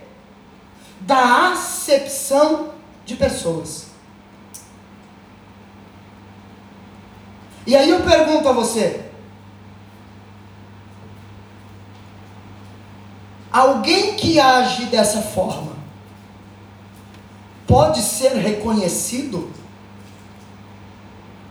Da 1.01 1.53
acepção 1.53 2.69
de 3.07 3.17
pessoas. 3.17 3.87
E 7.67 7.75
aí 7.75 7.89
eu 7.89 8.03
pergunto 8.03 8.49
a 8.49 8.53
você: 8.53 9.06
alguém 13.57 14.17
que 14.17 14.39
age 14.39 14.85
dessa 14.87 15.23
forma 15.23 15.73
pode 17.67 18.03
ser 18.03 18.33
reconhecido 18.35 19.51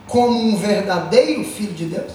como 0.07 0.39
um 0.39 0.55
verdadeiro 0.55 1.43
filho 1.43 1.73
de 1.73 1.85
Deus? 1.85 2.13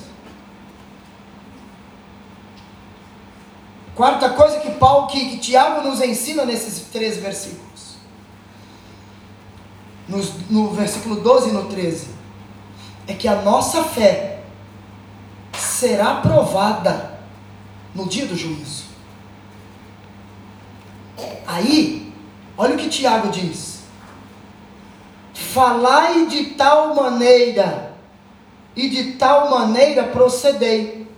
Quarta 3.97 4.30
coisa 4.30 4.61
que 4.61 4.70
Paulo, 4.70 5.09
que, 5.09 5.30
que 5.30 5.38
Tiago 5.38 5.86
nos 5.86 6.01
ensina 6.01 6.45
nesses 6.45 6.86
três 6.93 7.16
versículos. 7.16 7.97
No 10.49 10.70
versículo 10.70 11.16
12 11.16 11.51
e 11.51 11.53
no 11.53 11.64
13. 11.64 12.09
É 13.09 13.14
que 13.14 13.26
a 13.26 13.43
nossa 13.43 13.82
fé 13.84 14.45
será 15.53 16.16
provada 16.16 17.18
no 17.93 18.09
dia 18.09 18.26
do 18.26 18.36
juízo. 18.36 18.89
Aí, 21.53 22.12
olha 22.57 22.74
o 22.74 22.78
que 22.78 22.88
Tiago 22.88 23.28
diz. 23.28 23.80
Falai 25.34 26.26
de 26.26 26.51
tal 26.51 26.94
maneira, 26.94 27.92
e 28.76 28.88
de 28.88 29.12
tal 29.14 29.51
maneira 29.51 30.05
procedei, 30.05 31.09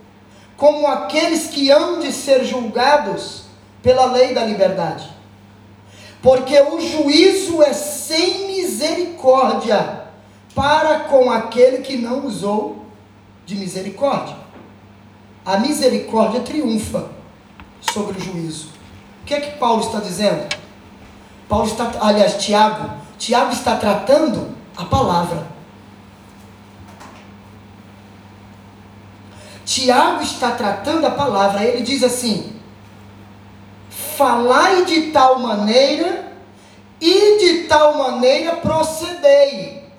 como 0.57 0.87
aqueles 0.87 1.47
que 1.47 1.69
hão 1.69 1.99
de 1.99 2.11
ser 2.11 2.43
julgados 2.43 3.43
pela 3.83 4.05
lei 4.05 4.33
da 4.33 4.43
liberdade. 4.43 5.11
porque 6.21 6.57
o 6.57 6.79
juízo 6.79 7.61
é 7.61 7.73
sem 7.73 8.47
misericórdia 8.47 10.05
para 10.55 11.01
com 11.01 11.29
aquele 11.29 11.79
que 11.79 11.97
não 11.97 12.25
usou 12.25 12.85
de 13.45 13.55
misericórdia. 13.55 14.37
A 15.45 15.57
misericórdia 15.57 16.39
triunfa 16.39 17.09
sobre 17.81 18.17
o 18.17 18.21
juízo. 18.21 18.69
O 19.23 19.25
que 19.25 19.33
é 19.33 19.39
que 19.39 19.57
Paulo 19.57 19.81
está 19.81 19.99
dizendo? 19.99 20.53
Paulo 21.47 21.65
está, 21.65 21.89
aliás, 22.01 22.43
Tiago, 22.43 22.89
Tiago 23.17 23.53
está 23.53 23.77
tratando 23.77 24.53
a 24.75 24.83
palavra. 24.83 25.47
Tiago 29.63 30.21
está 30.21 30.51
tratando 30.51 31.07
a 31.07 31.11
palavra. 31.11 31.63
Ele 31.63 31.83
diz 31.83 32.03
assim: 32.03 32.59
falai 33.89 34.83
de 34.83 35.11
tal 35.11 35.39
maneira 35.39 36.33
e 36.99 37.37
de 37.39 37.63
tal 37.63 37.97
maneira 37.97 38.57
procedei, 38.57 39.89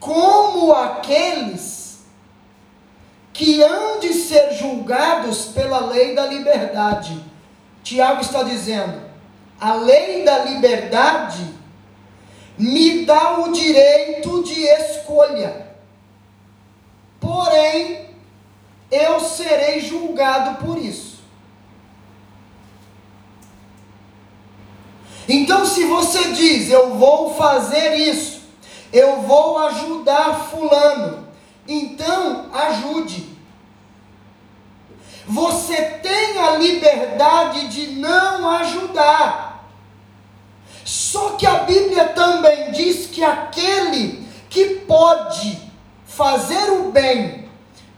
como 0.00 0.72
aqueles 0.72 2.00
que 3.32 3.62
hão 3.62 4.00
de 4.00 4.12
ser 4.14 4.54
julgados 4.54 5.44
pela 5.44 5.78
lei 5.78 6.16
da 6.16 6.26
liberdade. 6.26 7.37
Tiago 7.82 8.20
está 8.20 8.42
dizendo: 8.42 9.00
a 9.60 9.74
lei 9.74 10.24
da 10.24 10.44
liberdade 10.44 11.54
me 12.58 13.04
dá 13.04 13.40
o 13.40 13.52
direito 13.52 14.42
de 14.42 14.60
escolha. 14.60 15.68
Porém, 17.20 18.10
eu 18.90 19.20
serei 19.20 19.80
julgado 19.80 20.64
por 20.64 20.78
isso. 20.78 21.18
Então, 25.28 25.66
se 25.66 25.84
você 25.84 26.32
diz, 26.32 26.70
eu 26.70 26.94
vou 26.94 27.34
fazer 27.34 27.96
isso, 27.96 28.40
eu 28.90 29.20
vou 29.22 29.58
ajudar 29.58 30.48
Fulano, 30.48 31.28
então 31.66 32.46
ajude. 32.50 33.27
Você 35.28 35.76
tem 35.76 36.38
a 36.38 36.56
liberdade 36.56 37.68
de 37.68 37.88
não 37.92 38.48
ajudar. 38.48 39.62
Só 40.86 41.32
que 41.32 41.46
a 41.46 41.64
Bíblia 41.64 42.08
também 42.08 42.72
diz 42.72 43.08
que 43.08 43.22
aquele 43.22 44.26
que 44.48 44.76
pode 44.86 45.60
fazer 46.06 46.70
o 46.70 46.90
bem 46.90 47.46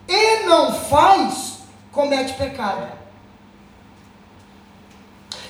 e 0.08 0.40
não 0.46 0.74
faz, 0.74 1.58
comete 1.92 2.32
pecado. 2.32 2.98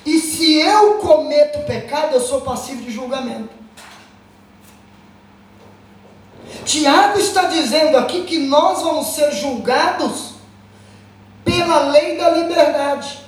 E 0.04 0.18
se 0.18 0.56
eu 0.60 0.98
cometo 0.98 1.64
pecado, 1.64 2.14
eu 2.14 2.20
sou 2.20 2.42
passivo 2.42 2.82
de 2.82 2.90
julgamento. 2.90 3.58
Tiago 6.66 7.18
está 7.18 7.44
dizendo 7.44 7.96
aqui 7.96 8.24
que 8.24 8.38
nós 8.38 8.82
vamos 8.82 9.14
ser 9.14 9.32
julgados 9.32 10.29
pela 11.44 11.90
lei 11.90 12.16
da 12.16 12.30
liberdade. 12.30 13.20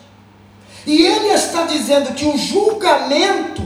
E 0.87 1.07
ele 1.07 1.29
está 1.29 1.65
dizendo 1.65 2.15
que 2.15 2.27
o 2.27 2.37
julgamento 2.37 3.63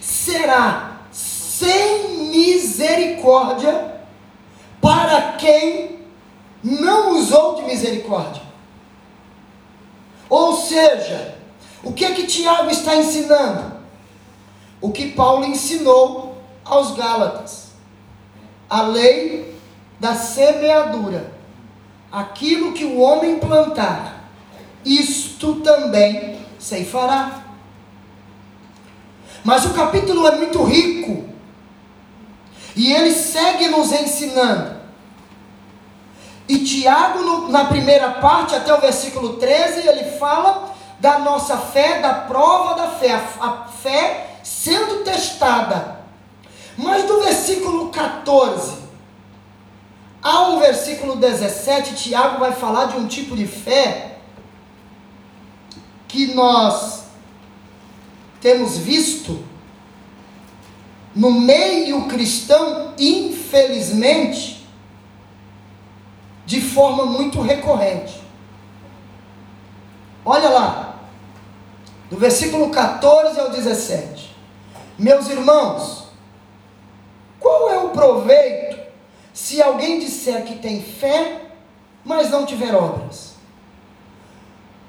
será 0.00 1.00
sem 1.12 2.28
misericórdia 2.30 3.96
para 4.80 5.32
quem 5.32 5.98
não 6.62 7.16
usou 7.16 7.56
de 7.56 7.62
misericórdia. 7.62 8.42
Ou 10.28 10.56
seja, 10.56 11.36
o 11.82 11.92
que 11.92 12.04
é 12.04 12.12
que 12.12 12.26
Tiago 12.26 12.70
está 12.70 12.96
ensinando? 12.96 13.78
O 14.80 14.90
que 14.90 15.12
Paulo 15.12 15.44
ensinou 15.44 16.42
aos 16.64 16.94
Gálatas. 16.94 17.68
A 18.68 18.82
lei 18.82 19.56
da 19.98 20.14
semeadura. 20.14 21.37
Aquilo 22.10 22.72
que 22.72 22.84
o 22.84 22.98
homem 23.00 23.38
plantar, 23.38 24.24
isto 24.84 25.56
também 25.56 26.40
ceifará. 26.58 27.42
Mas 29.44 29.66
o 29.66 29.74
capítulo 29.74 30.26
é 30.26 30.36
muito 30.36 30.62
rico. 30.64 31.28
E 32.74 32.92
ele 32.92 33.12
segue 33.12 33.68
nos 33.68 33.92
ensinando. 33.92 34.78
E 36.48 36.58
Tiago, 36.60 37.48
na 37.48 37.66
primeira 37.66 38.12
parte, 38.12 38.54
até 38.54 38.72
o 38.72 38.80
versículo 38.80 39.34
13, 39.34 39.86
ele 39.86 40.16
fala 40.18 40.74
da 40.98 41.18
nossa 41.18 41.58
fé, 41.58 42.00
da 42.00 42.14
prova 42.14 42.74
da 42.74 42.88
fé, 42.88 43.12
a, 43.12 43.46
a 43.46 43.64
fé 43.66 44.38
sendo 44.42 45.04
testada. 45.04 45.98
Mas 46.76 47.04
do 47.04 47.20
versículo 47.20 47.90
14 47.90 48.77
ao 50.22 50.58
versículo 50.58 51.16
17, 51.16 51.94
Tiago 51.94 52.38
vai 52.38 52.52
falar 52.52 52.86
de 52.86 52.96
um 52.96 53.06
tipo 53.06 53.36
de 53.36 53.46
fé 53.46 54.18
que 56.08 56.34
nós 56.34 57.04
temos 58.40 58.78
visto 58.78 59.44
no 61.14 61.30
meio 61.32 62.06
cristão, 62.06 62.94
infelizmente, 62.98 64.66
de 66.46 66.60
forma 66.60 67.04
muito 67.04 67.40
recorrente. 67.40 68.22
Olha 70.24 70.48
lá, 70.48 71.00
do 72.10 72.16
versículo 72.16 72.70
14 72.70 73.38
ao 73.38 73.50
17. 73.50 74.34
Meus 74.98 75.28
irmãos, 75.28 76.08
qual 77.38 77.70
é 77.70 77.78
o 77.78 77.90
proveito 77.90 78.77
se 79.40 79.62
alguém 79.62 80.00
disser 80.00 80.44
que 80.44 80.56
tem 80.56 80.82
fé, 80.82 81.42
mas 82.04 82.28
não 82.28 82.44
tiver 82.44 82.74
obras? 82.74 83.34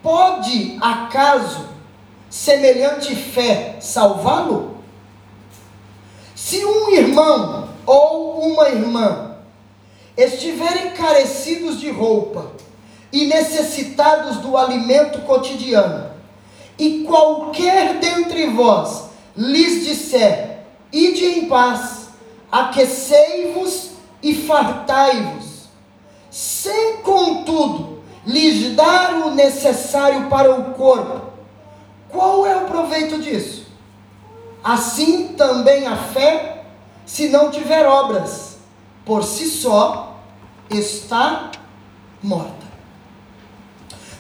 Pode 0.02 0.76
acaso 0.82 1.70
semelhante 2.32 3.16
fé 3.16 3.78
salvá-lo? 3.80 4.80
Se 6.34 6.66
um 6.66 6.90
irmão 6.90 7.70
ou 7.86 8.40
uma 8.52 8.70
irmã 8.70 9.36
estiverem 10.18 10.94
carecidos 10.94 11.80
de 11.80 11.92
roupa 11.92 12.52
e 13.14 13.28
necessitados 13.28 14.38
do 14.38 14.58
alimento 14.58 15.22
cotidiano, 15.28 16.10
e 16.80 17.04
qualquer 17.04 18.00
dentre 18.00 18.48
vós 18.48 19.10
lhes 19.38 19.86
disser: 19.86 20.64
Ide 20.92 21.24
em 21.24 21.48
paz, 21.48 22.08
aquecei-vos 22.52 23.89
e 24.22 24.36
fartai-vos, 24.36 25.70
sem 26.30 26.98
contudo 26.98 28.04
lhes 28.26 28.76
dar 28.76 29.14
o 29.14 29.32
necessário 29.32 30.28
para 30.28 30.54
o 30.54 30.74
corpo, 30.74 31.30
qual 32.10 32.46
é 32.46 32.56
o 32.56 32.66
proveito 32.66 33.20
disso? 33.20 33.68
Assim 34.64 35.30
também 35.30 35.88
a 35.88 35.96
fé, 35.96 36.66
se 37.06 37.30
não 37.30 37.50
tiver 37.50 37.86
obras, 37.88 38.58
por 39.06 39.24
si 39.24 39.48
só 39.48 40.18
está 40.70 41.52
morta. 42.22 42.68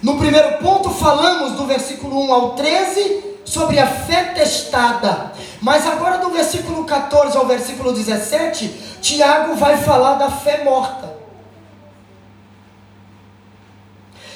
No 0.01 0.17
primeiro 0.17 0.59
ponto, 0.59 0.89
falamos 0.89 1.53
do 1.53 1.65
versículo 1.65 2.23
1 2.25 2.33
ao 2.33 2.51
13 2.51 3.28
sobre 3.49 3.79
a 3.79 3.87
fé 3.87 4.25
testada. 4.25 5.31
Mas 5.59 5.87
agora, 5.87 6.19
do 6.19 6.29
versículo 6.29 6.85
14 6.85 7.35
ao 7.35 7.47
versículo 7.47 7.91
17, 7.91 8.67
Tiago 9.01 9.55
vai 9.55 9.77
falar 9.77 10.15
da 10.15 10.29
fé 10.29 10.63
morta. 10.63 11.17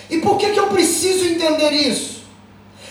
E 0.09 0.17
por 0.17 0.37
que, 0.37 0.49
que 0.49 0.59
eu 0.59 0.67
preciso 0.67 1.25
entender 1.25 1.71
isso? 1.71 2.23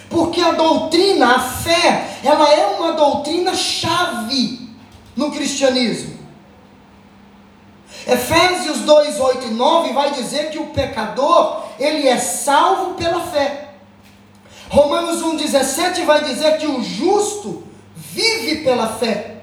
Porque 0.08 0.40
a 0.40 0.52
doutrina, 0.52 1.36
a 1.36 1.40
fé, 1.40 2.18
ela 2.22 2.48
é 2.52 2.66
uma 2.78 2.92
doutrina 2.92 3.52
chave 3.54 4.70
no 5.16 5.32
cristianismo. 5.32 6.18
Efésios 8.06 8.78
2, 8.80 9.18
8 9.18 9.46
e 9.48 9.50
9 9.50 9.92
vai 9.92 10.12
dizer 10.12 10.50
que 10.50 10.58
o 10.58 10.66
pecador, 10.66 11.64
ele 11.80 12.06
é 12.06 12.18
salvo 12.18 12.94
pela 12.94 13.20
fé. 13.20 13.71
Romanos 14.72 15.22
1,17 15.22 16.06
vai 16.06 16.24
dizer 16.24 16.56
que 16.56 16.66
o 16.66 16.82
justo 16.82 17.62
vive 17.94 18.64
pela 18.64 18.88
fé. 18.88 19.42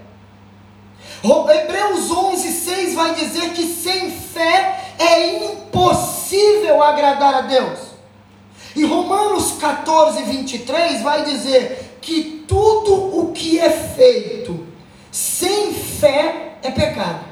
Hebreus 1.23 2.09
11, 2.09 2.51
6 2.51 2.95
vai 2.95 3.13
dizer 3.13 3.51
que 3.51 3.67
sem 3.67 4.09
fé 4.09 4.93
é 4.97 5.45
impossível 5.51 6.81
agradar 6.81 7.35
a 7.35 7.41
Deus. 7.41 7.77
E 8.75 8.83
Romanos 8.83 9.51
14, 9.59 10.23
23 10.23 11.03
vai 11.03 11.23
dizer 11.23 11.99
que 12.01 12.43
tudo 12.47 13.19
o 13.19 13.31
que 13.31 13.59
é 13.59 13.69
feito 13.69 14.65
sem 15.11 15.75
fé 15.75 16.57
é 16.63 16.71
pecado. 16.71 17.23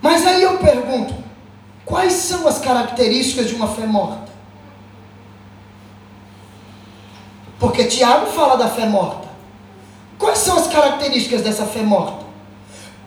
Mas 0.00 0.24
aí 0.24 0.40
eu 0.40 0.56
pergunto: 0.58 1.27
quais 1.88 2.12
são 2.12 2.46
as 2.46 2.58
características 2.58 3.48
de 3.48 3.54
uma 3.54 3.68
fé 3.68 3.86
morta? 3.86 4.28
Porque 7.58 7.86
Tiago 7.86 8.26
fala 8.26 8.56
da 8.56 8.68
fé 8.68 8.86
morta. 8.86 9.26
Quais 10.18 10.38
são 10.38 10.58
as 10.58 10.68
características 10.68 11.42
dessa 11.42 11.66
fé 11.66 11.82
morta? 11.82 12.26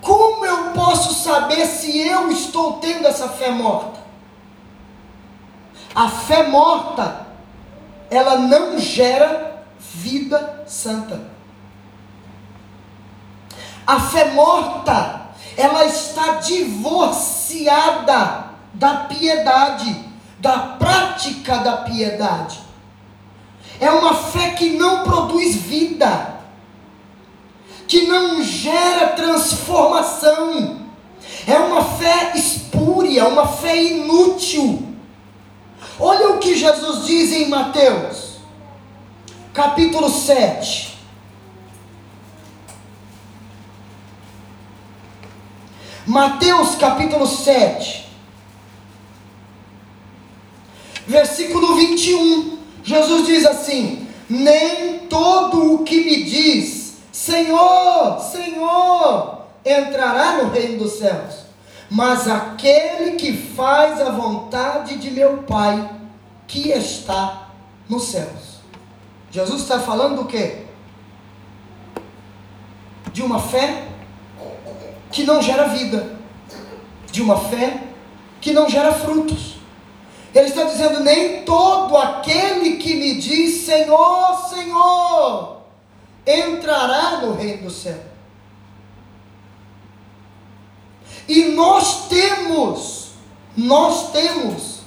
Como 0.02 0.44
eu 0.44 0.72
posso 0.72 1.14
saber 1.14 1.64
se 1.66 1.96
eu 1.96 2.30
estou 2.30 2.74
tendo 2.74 3.06
essa 3.06 3.28
fé 3.28 3.50
morta? 3.50 4.02
A 5.94 6.08
fé 6.08 6.48
morta, 6.48 7.26
ela 8.10 8.36
não 8.36 8.78
gera 8.78 9.62
vida 9.78 10.64
santa. 10.66 11.30
A 13.86 14.00
fé 14.00 14.32
morta, 14.32 15.28
ela 15.56 15.84
está 15.84 16.36
divorciada 16.36 18.51
da 18.74 18.96
piedade, 19.04 19.94
da 20.38 20.58
prática 20.58 21.58
da 21.58 21.78
piedade. 21.78 22.60
É 23.80 23.90
uma 23.90 24.14
fé 24.14 24.50
que 24.50 24.70
não 24.70 25.02
produz 25.04 25.56
vida, 25.56 26.40
que 27.86 28.06
não 28.06 28.42
gera 28.42 29.08
transformação. 29.08 30.82
É 31.46 31.58
uma 31.58 31.84
fé 31.84 32.32
espúria, 32.34 33.28
uma 33.28 33.46
fé 33.46 33.82
inútil. 33.82 34.94
Olha 35.98 36.30
o 36.30 36.38
que 36.38 36.56
Jesus 36.56 37.06
diz 37.06 37.32
em 37.32 37.48
Mateus, 37.48 38.36
capítulo 39.52 40.08
7. 40.08 40.92
Mateus 46.04 46.74
capítulo 46.74 47.26
7, 47.26 48.08
versículo 51.12 51.76
21. 51.76 52.58
Jesus 52.82 53.26
diz 53.26 53.46
assim: 53.46 54.08
Nem 54.28 55.00
todo 55.00 55.74
o 55.74 55.84
que 55.84 56.02
me 56.02 56.24
diz, 56.24 56.96
Senhor, 57.12 58.18
Senhor, 58.18 59.42
entrará 59.64 60.42
no 60.42 60.50
reino 60.50 60.78
dos 60.78 60.94
céus, 60.94 61.44
mas 61.88 62.26
aquele 62.26 63.12
que 63.12 63.32
faz 63.36 64.00
a 64.00 64.10
vontade 64.10 64.96
de 64.96 65.10
meu 65.10 65.44
Pai, 65.44 65.88
que 66.48 66.70
está 66.70 67.50
nos 67.88 68.04
céus. 68.04 68.52
Jesus 69.30 69.62
está 69.62 69.78
falando 69.78 70.16
do 70.16 70.24
quê? 70.24 70.64
De 73.12 73.22
uma 73.22 73.38
fé 73.38 73.88
que 75.10 75.24
não 75.24 75.42
gera 75.42 75.68
vida, 75.68 76.16
de 77.10 77.20
uma 77.20 77.38
fé 77.38 77.84
que 78.40 78.52
não 78.52 78.68
gera 78.68 78.92
frutos. 78.92 79.61
Ele 80.34 80.48
está 80.48 80.64
dizendo: 80.64 81.00
nem 81.00 81.42
todo 81.42 81.96
aquele 81.96 82.76
que 82.76 82.94
me 82.94 83.14
diz 83.16 83.66
Senhor, 83.66 84.48
Senhor, 84.48 85.58
entrará 86.26 87.18
no 87.18 87.34
reino 87.34 87.64
do 87.64 87.70
céu. 87.70 88.00
E 91.28 91.44
nós 91.44 92.08
temos, 92.08 93.10
nós 93.56 94.10
temos 94.10 94.80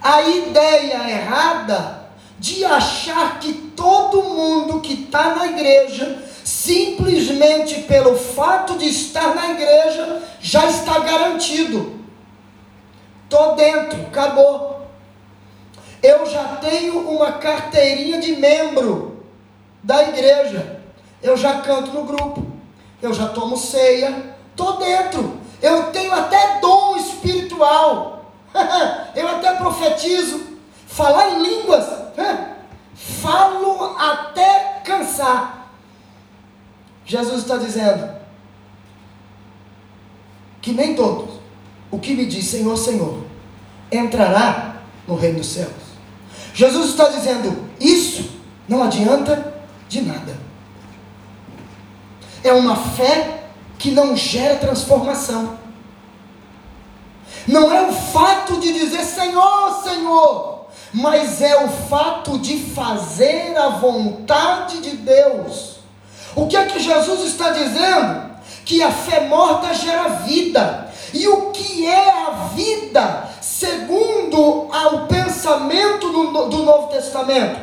a 0.00 0.22
ideia 0.22 1.10
errada 1.10 2.00
de 2.38 2.64
achar 2.64 3.38
que 3.38 3.52
todo 3.52 4.22
mundo 4.22 4.80
que 4.80 5.04
está 5.04 5.34
na 5.34 5.46
igreja, 5.46 6.24
simplesmente 6.42 7.82
pelo 7.82 8.16
fato 8.16 8.78
de 8.78 8.86
estar 8.86 9.34
na 9.34 9.50
igreja, 9.50 10.22
já 10.40 10.64
está 10.66 11.00
garantido. 11.00 11.99
Estou 13.30 13.54
dentro, 13.54 14.08
acabou. 14.08 14.88
Eu 16.02 16.26
já 16.26 16.56
tenho 16.56 17.08
uma 17.08 17.34
carteirinha 17.34 18.20
de 18.20 18.34
membro 18.34 19.24
da 19.84 20.02
igreja. 20.02 20.82
Eu 21.22 21.36
já 21.36 21.60
canto 21.60 21.92
no 21.92 22.02
grupo. 22.02 22.44
Eu 23.00 23.14
já 23.14 23.28
tomo 23.28 23.56
ceia. 23.56 24.34
Estou 24.50 24.78
dentro. 24.78 25.38
Eu 25.62 25.92
tenho 25.92 26.12
até 26.12 26.58
dom 26.58 26.96
espiritual. 26.96 28.32
eu 29.14 29.28
até 29.28 29.54
profetizo. 29.54 30.58
Falar 30.88 31.30
em 31.30 31.40
línguas. 31.40 31.86
Falo 32.96 33.96
até 33.96 34.80
cansar. 34.84 35.70
Jesus 37.06 37.42
está 37.42 37.58
dizendo 37.58 38.12
que 40.60 40.72
nem 40.72 40.96
todos 40.96 41.29
o 41.90 41.98
que 41.98 42.14
me 42.14 42.26
diz 42.26 42.46
Senhor, 42.46 42.76
Senhor, 42.76 43.24
entrará 43.90 44.76
no 45.06 45.16
reino 45.16 45.38
dos 45.38 45.48
céus. 45.48 45.90
Jesus 46.54 46.90
está 46.90 47.08
dizendo: 47.08 47.68
isso 47.80 48.30
não 48.68 48.82
adianta 48.82 49.54
de 49.88 50.02
nada. 50.02 50.38
É 52.42 52.52
uma 52.52 52.76
fé 52.76 53.44
que 53.78 53.90
não 53.90 54.16
gera 54.16 54.56
transformação. 54.56 55.58
Não 57.46 57.72
é 57.72 57.88
o 57.88 57.92
fato 57.92 58.60
de 58.60 58.72
dizer 58.72 59.04
Senhor, 59.04 59.82
Senhor, 59.82 60.66
mas 60.92 61.40
é 61.40 61.64
o 61.64 61.68
fato 61.68 62.38
de 62.38 62.58
fazer 62.58 63.56
a 63.56 63.70
vontade 63.70 64.80
de 64.80 64.96
Deus. 64.98 65.76
O 66.36 66.46
que 66.46 66.56
é 66.56 66.66
que 66.66 66.78
Jesus 66.78 67.22
está 67.28 67.50
dizendo? 67.50 68.30
Que 68.64 68.82
a 68.82 68.90
fé 68.92 69.26
morta 69.26 69.74
gera 69.74 70.08
vida. 70.08 70.89
E 71.12 71.26
o 71.28 71.50
que 71.50 71.86
é 71.86 72.10
a 72.10 72.30
vida, 72.54 73.28
segundo 73.40 74.68
o 74.68 75.06
pensamento 75.06 76.08
do, 76.08 76.48
do 76.48 76.62
Novo 76.62 76.88
Testamento? 76.88 77.60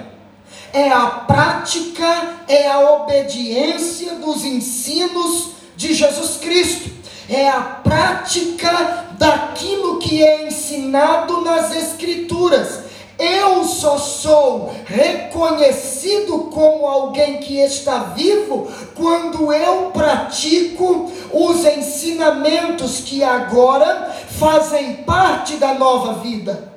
É 0.74 0.90
a 0.90 1.08
prática, 1.08 2.42
é 2.48 2.68
a 2.68 2.80
obediência 2.80 4.16
dos 4.16 4.44
ensinos 4.44 5.52
de 5.76 5.94
Jesus 5.94 6.38
Cristo, 6.38 6.90
é 7.30 7.48
a 7.50 7.62
prática 7.62 9.06
daquilo 9.18 10.00
que 10.00 10.24
é 10.24 10.48
ensinado 10.48 11.42
nas 11.42 11.76
Escrituras. 11.76 12.87
Eu 13.20 13.64
só 13.64 13.98
sou 13.98 14.72
reconhecido 14.86 16.52
como 16.54 16.86
alguém 16.86 17.40
que 17.40 17.58
está 17.58 18.00
vivo 18.00 18.72
quando 18.96 19.52
eu 19.52 19.90
pratico 19.92 21.12
os 21.34 21.66
ensinamentos 21.66 23.00
que 23.00 23.24
agora 23.24 24.14
fazem 24.40 24.98
parte 24.98 25.56
da 25.56 25.74
nova 25.74 26.20
vida. 26.20 26.74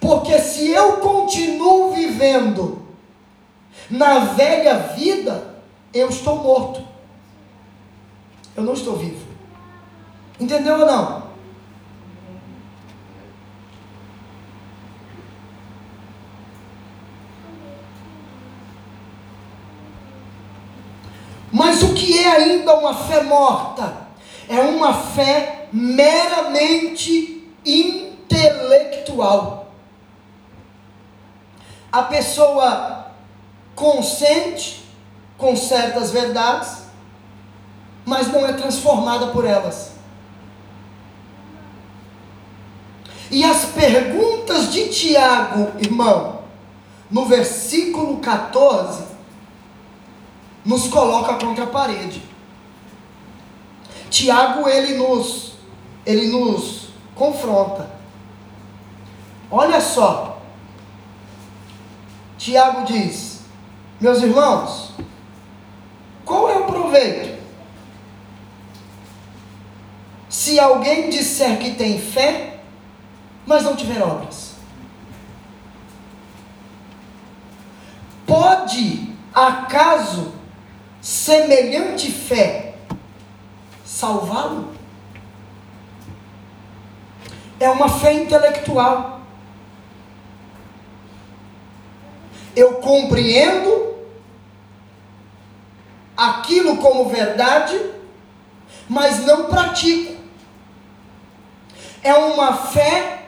Porque 0.00 0.38
se 0.40 0.68
eu 0.68 0.94
continuo 0.94 1.92
vivendo 1.92 2.82
na 3.88 4.18
velha 4.20 4.78
vida, 4.96 5.54
eu 5.92 6.08
estou 6.08 6.36
morto. 6.36 6.82
Eu 8.56 8.64
não 8.64 8.74
estou 8.74 8.96
vivo. 8.96 9.24
Entendeu 10.40 10.80
ou 10.80 10.86
não? 10.86 11.24
Mas 21.54 21.83
o 21.94 21.96
que 21.96 22.18
é 22.18 22.28
ainda 22.28 22.74
uma 22.74 22.92
fé 22.92 23.22
morta? 23.22 24.08
É 24.48 24.58
uma 24.60 24.92
fé 24.92 25.68
meramente 25.72 27.48
intelectual. 27.64 29.68
A 31.92 32.02
pessoa 32.02 33.12
consente 33.76 34.84
com 35.38 35.54
certas 35.54 36.10
verdades, 36.10 36.82
mas 38.04 38.26
não 38.26 38.44
é 38.44 38.54
transformada 38.54 39.28
por 39.28 39.46
elas. 39.46 39.92
E 43.30 43.44
as 43.44 43.66
perguntas 43.66 44.72
de 44.72 44.88
Tiago, 44.88 45.78
irmão, 45.78 46.40
no 47.08 47.24
versículo 47.26 48.16
14, 48.18 49.13
nos 50.64 50.88
coloca 50.88 51.34
contra 51.34 51.64
a 51.64 51.68
parede. 51.68 52.22
Tiago 54.10 54.68
ele 54.68 54.94
nos 54.94 55.54
ele 56.06 56.28
nos 56.28 56.88
confronta. 57.14 57.90
Olha 59.50 59.80
só. 59.80 60.42
Tiago 62.36 62.84
diz: 62.84 63.40
Meus 64.00 64.22
irmãos, 64.22 64.92
qual 66.24 66.50
é 66.50 66.58
o 66.58 66.64
proveito? 66.64 67.42
Se 70.28 70.58
alguém 70.58 71.08
disser 71.08 71.58
que 71.58 71.74
tem 71.74 71.98
fé, 71.98 72.60
mas 73.46 73.62
não 73.62 73.76
tiver 73.76 74.02
obras. 74.02 74.54
Pode 78.26 79.14
acaso 79.32 80.33
semelhante 81.04 82.10
fé 82.10 82.76
salvá-lo? 83.84 84.72
É 87.60 87.68
uma 87.68 87.90
fé 87.90 88.14
intelectual. 88.14 89.20
Eu 92.56 92.76
compreendo 92.76 93.96
aquilo 96.16 96.78
como 96.78 97.10
verdade, 97.10 97.78
mas 98.88 99.26
não 99.26 99.44
pratico. 99.44 100.14
É 102.02 102.14
uma 102.14 102.54
fé 102.54 103.26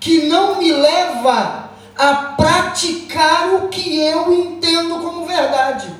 que 0.00 0.26
não 0.26 0.58
me 0.58 0.72
leva 0.72 1.70
a 1.96 2.14
praticar 2.36 3.54
o 3.54 3.68
que 3.68 4.00
eu 4.00 4.32
entendo 4.32 5.00
como 5.00 5.24
verdade. 5.24 5.95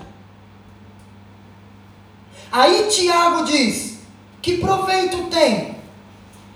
Aí 2.50 2.88
Tiago 2.88 3.44
diz: 3.44 3.98
que 4.40 4.58
proveito 4.58 5.24
tem 5.24 5.76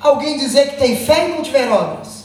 alguém 0.00 0.38
dizer 0.38 0.70
que 0.70 0.76
tem 0.76 0.96
fé 1.04 1.28
e 1.28 1.32
não 1.32 1.42
tiver 1.42 1.68
obras? 1.70 2.24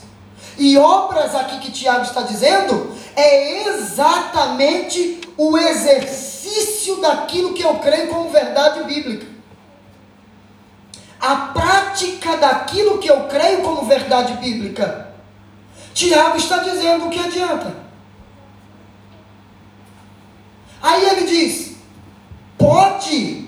E 0.58 0.78
obras 0.78 1.36
aqui 1.36 1.60
que 1.60 1.72
Tiago 1.72 2.04
está 2.04 2.22
dizendo 2.22 2.96
é 3.16 3.68
exatamente 3.68 5.22
o 5.38 5.58
exercício 5.58 6.98
daquilo 6.98 7.54
que 7.54 7.64
eu 7.64 7.76
creio 7.80 8.10
como 8.10 8.30
verdade 8.30 8.84
bíblica. 8.84 9.26
A 11.20 11.36
prática 11.36 12.38
daquilo 12.38 13.00
que 13.00 13.10
eu 13.10 13.24
creio 13.24 13.62
como 13.64 13.86
verdade 13.86 14.34
bíblica. 14.34 15.14
Tiago 15.94 16.38
está 16.38 16.60
dizendo 16.60 17.08
o 17.08 17.10
que 17.10 17.20
adianta. 17.20 17.76
Aí 20.82 21.04
ele 21.10 21.26
diz: 21.26 21.76
pode 22.58 23.45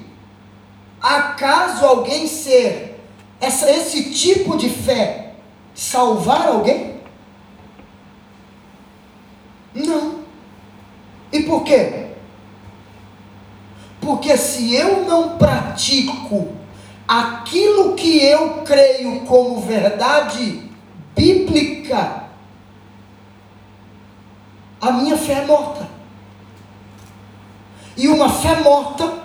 acaso 1.07 1.85
alguém 1.85 2.27
ser 2.27 2.99
essa, 3.39 3.69
esse 3.69 4.11
tipo 4.11 4.57
de 4.57 4.69
fé 4.69 5.33
salvar 5.73 6.47
alguém? 6.47 6.97
Não. 9.73 10.19
E 11.31 11.43
por 11.43 11.63
quê? 11.63 12.07
Porque 14.01 14.35
se 14.37 14.73
eu 14.73 15.05
não 15.05 15.37
pratico 15.37 16.49
aquilo 17.07 17.93
que 17.95 18.23
eu 18.23 18.63
creio 18.63 19.21
como 19.21 19.61
verdade 19.61 20.69
bíblica, 21.15 22.23
a 24.81 24.91
minha 24.91 25.17
fé 25.17 25.33
é 25.33 25.45
morta. 25.45 25.87
E 27.95 28.07
uma 28.07 28.29
fé 28.29 28.59
morta 28.61 29.16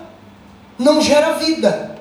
não 0.77 1.01
gera 1.01 1.33
vida. 1.33 1.97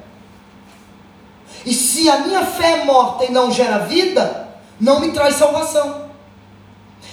E 1.65 1.73
se 1.73 2.09
a 2.11 2.19
minha 2.19 2.45
fé 2.45 2.81
é 2.81 2.85
morta 2.85 3.25
e 3.25 3.31
não 3.31 3.51
gera 3.51 3.79
vida, 3.79 4.49
não 4.81 5.01
me 5.01 5.13
traz 5.13 5.37
salvação. 5.37 6.11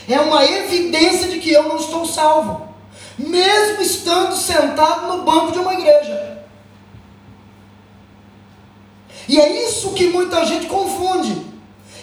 É 0.07 0.20
uma 0.20 0.43
evidência 0.43 1.28
de 1.28 1.39
que 1.39 1.51
eu 1.51 1.64
não 1.64 1.78
estou 1.78 2.05
salvo, 2.05 2.68
mesmo 3.18 3.82
estando 3.82 4.36
sentado 4.36 5.07
no 5.07 5.24
banco 5.24 5.51
de 5.51 5.60
uma 5.60 5.74
igreja. 5.74 6.39
E 9.28 9.39
é 9.39 9.64
isso 9.68 9.93
que 9.93 10.07
muita 10.07 10.43
gente 10.45 10.66
confunde. 10.66 11.47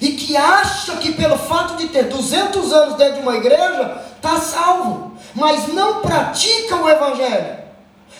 E 0.00 0.12
que 0.12 0.36
acha 0.36 0.96
que 0.96 1.14
pelo 1.14 1.36
fato 1.36 1.76
de 1.76 1.88
ter 1.88 2.04
200 2.04 2.72
anos 2.72 2.96
dentro 2.96 3.14
de 3.14 3.20
uma 3.20 3.36
igreja, 3.36 4.00
está 4.14 4.38
salvo. 4.38 5.12
Mas 5.34 5.68
não 5.72 6.02
pratica 6.02 6.76
o 6.76 6.88
Evangelho. 6.88 7.65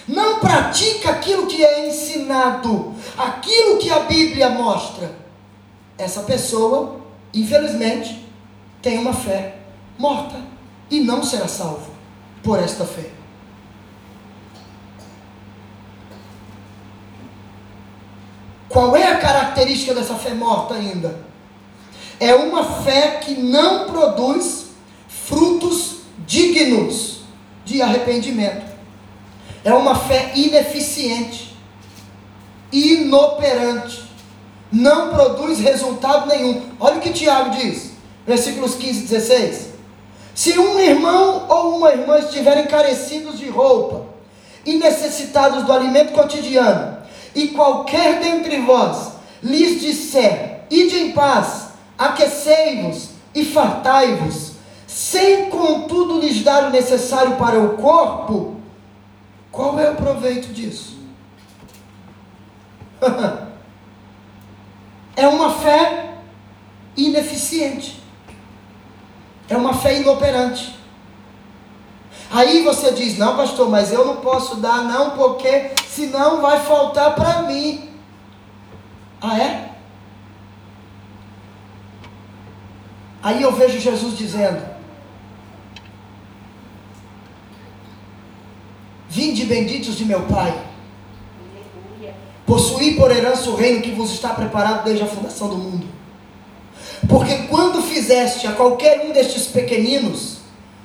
Não 0.06 0.38
pratica 0.38 1.10
aquilo 1.10 1.46
que 1.46 1.64
é 1.64 1.88
ensinado. 1.88 2.94
Aquilo 3.16 3.78
que 3.78 3.90
a 3.90 4.00
Bíblia 4.00 4.50
mostra. 4.50 5.14
Essa 5.98 6.22
pessoa, 6.22 7.00
infelizmente, 7.34 8.26
tem 8.80 8.98
uma 8.98 9.12
fé 9.12 9.56
morta 9.98 10.36
e 10.90 11.00
não 11.00 11.22
será 11.22 11.48
salvo 11.48 11.90
por 12.42 12.58
esta 12.58 12.84
fé. 12.84 13.10
Qual 18.68 18.94
é 18.94 19.10
a 19.10 19.18
característica 19.18 19.94
dessa 19.94 20.14
fé 20.16 20.34
morta 20.34 20.74
ainda? 20.74 21.18
É 22.20 22.34
uma 22.34 22.62
fé 22.82 23.20
que 23.22 23.34
não 23.34 23.86
produz 23.86 24.66
frutos 25.08 26.00
dignos 26.26 27.20
de 27.64 27.80
arrependimento. 27.80 28.75
É 29.66 29.74
uma 29.74 29.96
fé 29.96 30.30
ineficiente, 30.36 31.58
inoperante, 32.70 34.04
não 34.70 35.08
produz 35.12 35.58
resultado 35.58 36.28
nenhum. 36.28 36.62
Olha 36.78 36.98
o 36.98 37.00
que 37.00 37.12
Tiago 37.12 37.50
diz, 37.50 37.90
versículos 38.24 38.76
15 38.76 39.00
e 39.00 39.06
16. 39.08 39.68
Se 40.36 40.56
um 40.56 40.78
irmão 40.78 41.46
ou 41.48 41.78
uma 41.78 41.90
irmã 41.90 42.16
estiverem 42.20 42.66
carecidos 42.66 43.40
de 43.40 43.48
roupa 43.48 44.06
e 44.64 44.76
necessitados 44.76 45.64
do 45.64 45.72
alimento 45.72 46.12
cotidiano, 46.12 46.98
e 47.34 47.48
qualquer 47.48 48.20
dentre 48.20 48.60
vós 48.60 49.14
lhes 49.42 49.80
disser: 49.80 50.60
Ide 50.70 50.96
em 50.96 51.10
paz, 51.10 51.70
aquecei-vos 51.98 53.08
e 53.34 53.44
fartai-vos, 53.44 54.52
sem 54.86 55.50
contudo 55.50 56.20
lhes 56.20 56.44
dar 56.44 56.68
o 56.68 56.70
necessário 56.70 57.34
para 57.34 57.58
o 57.58 57.76
corpo, 57.78 58.55
qual 59.56 59.80
é 59.80 59.90
o 59.90 59.96
proveito 59.96 60.52
disso? 60.52 60.98
é 65.16 65.26
uma 65.26 65.50
fé 65.54 66.18
ineficiente. 66.94 68.02
É 69.48 69.56
uma 69.56 69.72
fé 69.72 69.98
inoperante. 70.00 70.78
Aí 72.30 72.62
você 72.62 72.92
diz: 72.92 73.16
Não, 73.16 73.34
pastor, 73.36 73.70
mas 73.70 73.92
eu 73.92 74.04
não 74.04 74.16
posso 74.16 74.56
dar, 74.56 74.84
não, 74.84 75.10
porque 75.10 75.70
senão 75.88 76.42
vai 76.42 76.60
faltar 76.60 77.14
para 77.14 77.42
mim. 77.42 77.88
Ah, 79.22 79.38
é? 79.38 79.70
Aí 83.22 83.40
eu 83.40 83.52
vejo 83.52 83.80
Jesus 83.80 84.18
dizendo: 84.18 84.75
Vinde 89.16 89.46
benditos 89.46 89.96
de 89.96 90.04
meu 90.04 90.24
Pai, 90.24 90.54
possuí 92.44 92.96
por 92.96 93.10
herança 93.10 93.48
o 93.48 93.56
reino 93.56 93.80
que 93.80 93.90
vos 93.92 94.12
está 94.12 94.34
preparado 94.34 94.84
desde 94.84 95.04
a 95.04 95.06
fundação 95.06 95.48
do 95.48 95.56
mundo. 95.56 95.86
Porque 97.08 97.34
quando 97.48 97.80
fizeste 97.80 98.46
a 98.46 98.52
qualquer 98.52 99.06
um 99.06 99.12
destes 99.12 99.46
pequeninos, 99.46 100.40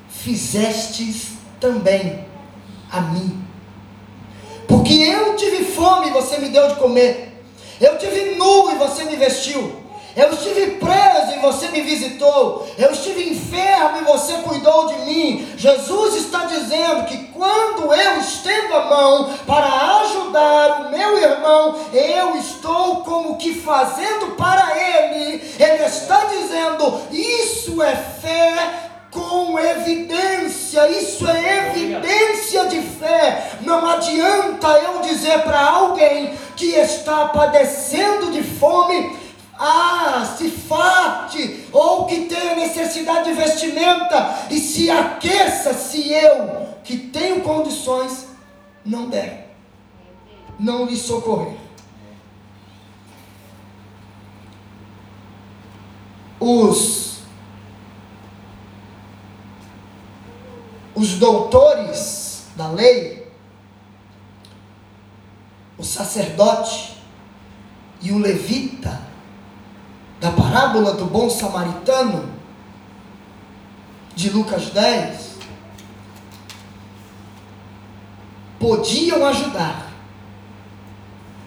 fizestes 0.08 1.32
também 1.60 2.24
a 2.90 3.02
mim. 3.02 3.44
Porque 4.66 4.94
eu 4.94 5.36
tive 5.36 5.66
fome 5.66 6.08
e 6.08 6.12
você 6.12 6.38
me 6.38 6.48
deu 6.48 6.68
de 6.68 6.76
comer. 6.76 7.38
Eu 7.78 7.98
tive 7.98 8.36
nu 8.36 8.70
e 8.70 8.76
você 8.76 9.04
me 9.04 9.16
vestiu. 9.16 9.81
Eu 10.14 10.30
estive 10.30 10.72
preso 10.72 11.32
e 11.34 11.40
você 11.40 11.68
me 11.68 11.80
visitou. 11.80 12.68
Eu 12.76 12.92
estive 12.92 13.30
enfermo 13.30 13.98
e 13.98 14.04
você 14.04 14.34
cuidou 14.34 14.88
de 14.88 14.98
mim. 15.06 15.48
Jesus 15.56 16.16
está 16.16 16.44
dizendo 16.44 17.06
que 17.06 17.16
quando 17.28 17.94
eu 17.94 18.18
estendo 18.18 18.74
a 18.74 18.84
mão 18.86 19.32
para 19.46 20.00
ajudar 20.02 20.82
o 20.82 20.90
meu 20.90 21.18
irmão, 21.18 21.80
eu 21.92 22.36
estou 22.36 22.96
como 22.96 23.36
que 23.36 23.54
fazendo 23.54 24.36
para 24.36 24.76
ele. 24.78 25.42
Ele 25.58 25.84
está 25.84 26.24
dizendo: 26.26 27.00
Isso 27.10 27.82
é 27.82 27.96
fé 27.96 28.90
com 29.10 29.58
evidência, 29.58 30.88
isso 30.88 31.26
é 31.28 31.68
evidência 31.68 32.66
de 32.66 32.80
fé. 32.80 33.52
Não 33.62 33.86
adianta 33.86 34.68
eu 34.78 35.00
dizer 35.00 35.40
para 35.40 35.60
alguém 35.60 36.34
que 36.56 36.66
está 36.66 37.26
padecendo 37.28 38.30
de 38.30 38.42
fome 38.42 39.21
ah, 39.64 40.24
se 40.36 40.50
farte, 40.50 41.68
ou 41.70 42.04
que 42.06 42.24
tenha 42.24 42.56
necessidade 42.56 43.30
de 43.30 43.36
vestimenta, 43.36 44.48
e 44.50 44.58
se 44.58 44.90
aqueça, 44.90 45.72
se 45.72 46.12
eu, 46.12 46.66
que 46.82 46.96
tenho 46.96 47.42
condições, 47.42 48.26
não 48.84 49.08
der, 49.08 49.54
não 50.58 50.86
lhe 50.86 50.96
socorrer. 50.96 51.56
Os, 56.40 57.20
os 60.92 61.14
doutores 61.20 62.46
da 62.56 62.68
lei, 62.68 63.30
o 65.78 65.84
sacerdote 65.84 66.96
e 68.00 68.10
o 68.10 68.18
levita, 68.18 69.11
da 70.22 70.30
parábola 70.30 70.92
do 70.92 71.04
bom 71.04 71.28
samaritano, 71.28 72.30
de 74.14 74.30
Lucas 74.30 74.70
10, 74.70 75.32
podiam 78.60 79.26
ajudar 79.26 79.90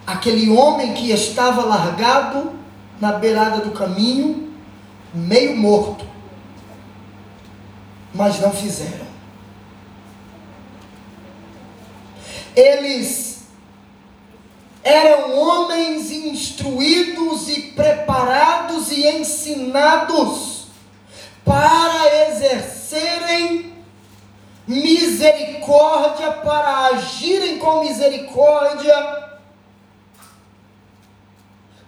aquele 0.05 0.49
homem 0.49 0.93
que 0.93 1.09
estava 1.09 1.63
largado 1.63 2.51
na 2.99 3.13
beirada 3.13 3.61
do 3.61 3.71
caminho, 3.71 4.53
meio 5.13 5.55
morto, 5.55 6.05
mas 8.13 8.41
não 8.41 8.51
fizeram. 8.51 9.05
Eles 12.53 13.34
eram 14.85 15.35
homens 15.35 16.11
instruídos 16.11 17.49
e 17.49 17.71
preparados 17.71 18.91
e 18.91 19.07
ensinados 19.07 20.67
para 21.43 22.29
exercerem 22.29 23.73
misericórdia, 24.67 26.33
para 26.33 26.85
agirem 26.89 27.57
com 27.57 27.83
misericórdia 27.83 29.25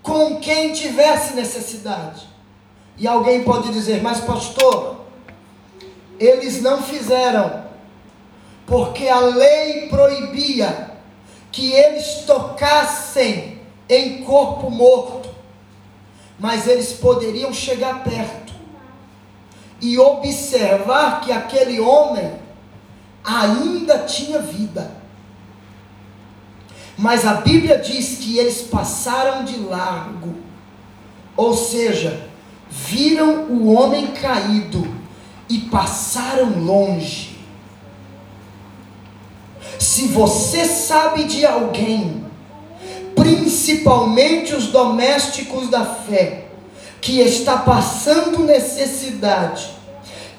com 0.02 0.40
quem 0.40 0.74
tivesse 0.74 1.36
necessidade. 1.36 2.28
E 2.98 3.08
alguém 3.08 3.44
pode 3.44 3.72
dizer, 3.74 4.02
mas 4.02 4.22
pastor, 4.22 5.02
eles 6.20 6.64
não 6.64 6.82
fizeram, 6.82 7.64
porque 8.66 9.08
a 9.08 9.20
lei 9.20 9.88
proibia 9.88 10.97
que 11.52 11.72
eles 11.72 12.24
tocassem 12.26 13.60
em 13.90 14.24
corpo 14.24 14.70
morto, 14.70 15.30
mas 16.40 16.68
eles 16.68 16.94
poderiam 16.94 17.54
chegar 17.54 18.04
perto 18.04 18.54
e 19.82 19.98
observar 19.98 21.22
que 21.22 21.32
aquele 21.32 21.80
homem 21.80 22.34
ainda 23.24 24.00
tinha 24.00 24.40
vida. 24.40 24.98
Mas 26.98 27.26
a 27.26 27.36
Bíblia 27.36 27.78
diz 27.78 28.18
que 28.18 28.38
eles 28.38 28.64
passaram 28.64 29.44
de 29.44 29.58
largo, 29.58 30.36
ou 31.36 31.56
seja, 31.56 32.28
viram 32.70 33.46
o 33.46 33.74
homem 33.74 34.08
caído 34.08 34.88
e 35.48 35.60
passaram 35.60 36.60
longe. 36.60 37.27
Se 39.80 40.08
você 40.08 40.66
sabe 40.66 41.26
de 41.26 41.46
alguém, 41.46 42.26
principalmente 43.16 44.56
os 44.56 44.68
domésticos 44.68 45.70
da 45.70 45.86
fé, 45.86 46.46
que 47.02 47.20
está 47.20 47.58
passando 47.58 48.44
necessidade, 48.44 49.72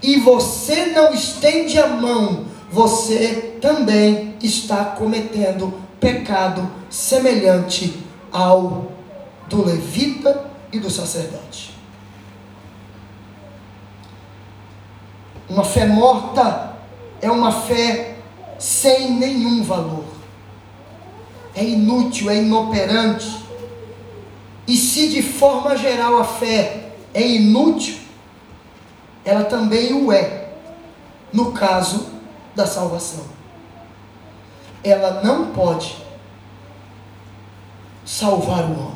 e 0.02 0.18
você 0.20 0.86
não 0.86 1.12
estende 1.12 1.78
a 1.78 1.86
mão, 1.86 2.46
você 2.70 3.56
também 3.60 4.36
está 4.42 4.84
cometendo 4.84 5.74
pecado 5.98 6.70
semelhante 6.90 8.04
ao 8.30 8.92
do 9.48 9.64
levita 9.64 10.44
e 10.72 10.78
do 10.78 10.90
sacerdote. 10.90 11.74
Uma 15.48 15.64
fé 15.64 15.86
morta 15.86 16.76
é 17.22 17.30
uma 17.30 17.50
fé 17.50 18.17
sem 18.58 19.12
nenhum 19.12 19.62
valor. 19.62 20.04
É 21.54 21.64
inútil, 21.64 22.30
é 22.30 22.36
inoperante. 22.36 23.44
E 24.66 24.76
se 24.76 25.08
de 25.08 25.22
forma 25.22 25.76
geral 25.76 26.18
a 26.18 26.24
fé 26.24 26.92
é 27.14 27.26
inútil, 27.26 27.96
ela 29.24 29.44
também 29.44 29.92
o 29.92 30.12
é 30.12 30.48
no 31.32 31.52
caso 31.52 32.08
da 32.54 32.66
salvação. 32.66 33.24
Ela 34.82 35.22
não 35.22 35.52
pode 35.52 35.96
salvar 38.04 38.64
o 38.64 38.72
homem. 38.72 38.87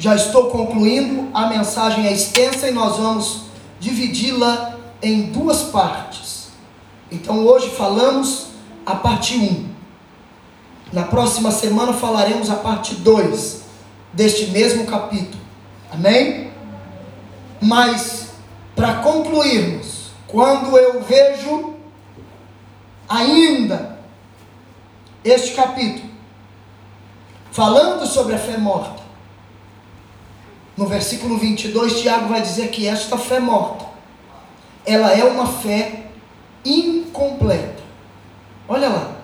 Já 0.00 0.16
estou 0.16 0.48
concluindo, 0.48 1.28
a 1.34 1.46
mensagem 1.48 2.06
é 2.06 2.12
extensa 2.14 2.66
e 2.66 2.72
nós 2.72 2.96
vamos 2.96 3.42
dividi-la 3.78 4.78
em 5.02 5.24
duas 5.24 5.64
partes. 5.64 6.48
Então 7.12 7.44
hoje 7.44 7.68
falamos 7.68 8.46
a 8.86 8.94
parte 8.96 9.36
1. 9.36 9.68
Na 10.90 11.02
próxima 11.02 11.50
semana 11.50 11.92
falaremos 11.92 12.48
a 12.48 12.56
parte 12.56 12.94
2 12.94 13.60
deste 14.14 14.46
mesmo 14.46 14.86
capítulo. 14.86 15.38
Amém? 15.92 16.50
Mas 17.60 18.28
para 18.74 19.02
concluirmos, 19.02 20.12
quando 20.26 20.78
eu 20.78 21.02
vejo 21.02 21.74
ainda 23.06 23.98
este 25.22 25.52
capítulo 25.52 26.08
falando 27.52 28.06
sobre 28.06 28.34
a 28.34 28.38
fé 28.38 28.56
morta, 28.56 28.99
no 30.80 30.86
versículo 30.86 31.36
22, 31.36 32.00
Tiago 32.00 32.28
vai 32.28 32.40
dizer 32.40 32.70
que 32.70 32.88
esta 32.88 33.18
fé 33.18 33.38
morta, 33.38 33.84
ela 34.86 35.12
é 35.12 35.22
uma 35.22 35.46
fé 35.46 36.06
incompleta. 36.64 37.82
Olha 38.66 38.88
lá. 38.88 39.16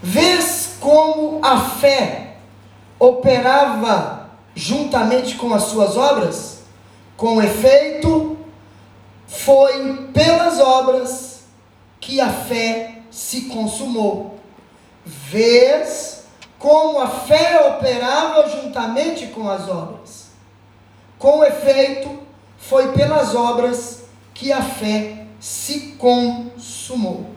Vês 0.00 0.76
como 0.78 1.40
a 1.44 1.58
fé 1.58 2.36
operava 2.96 4.30
juntamente 4.54 5.34
com 5.34 5.52
as 5.52 5.64
suas 5.64 5.96
obras? 5.96 6.62
Com 7.16 7.42
efeito, 7.42 8.38
foi 9.26 10.10
pelas 10.14 10.60
obras 10.60 11.40
que 11.98 12.20
a 12.20 12.30
fé 12.30 13.00
se 13.10 13.46
consumou. 13.46 14.38
Vês 15.04 16.15
como 16.58 17.00
a 17.00 17.08
fé 17.08 17.66
operava 17.68 18.48
juntamente 18.48 19.26
com 19.28 19.48
as 19.48 19.68
obras. 19.68 20.26
Com 21.18 21.44
efeito, 21.44 22.20
foi 22.58 22.92
pelas 22.92 23.34
obras 23.34 24.04
que 24.34 24.52
a 24.52 24.62
fé 24.62 25.26
se 25.40 25.92
consumou. 25.98 27.30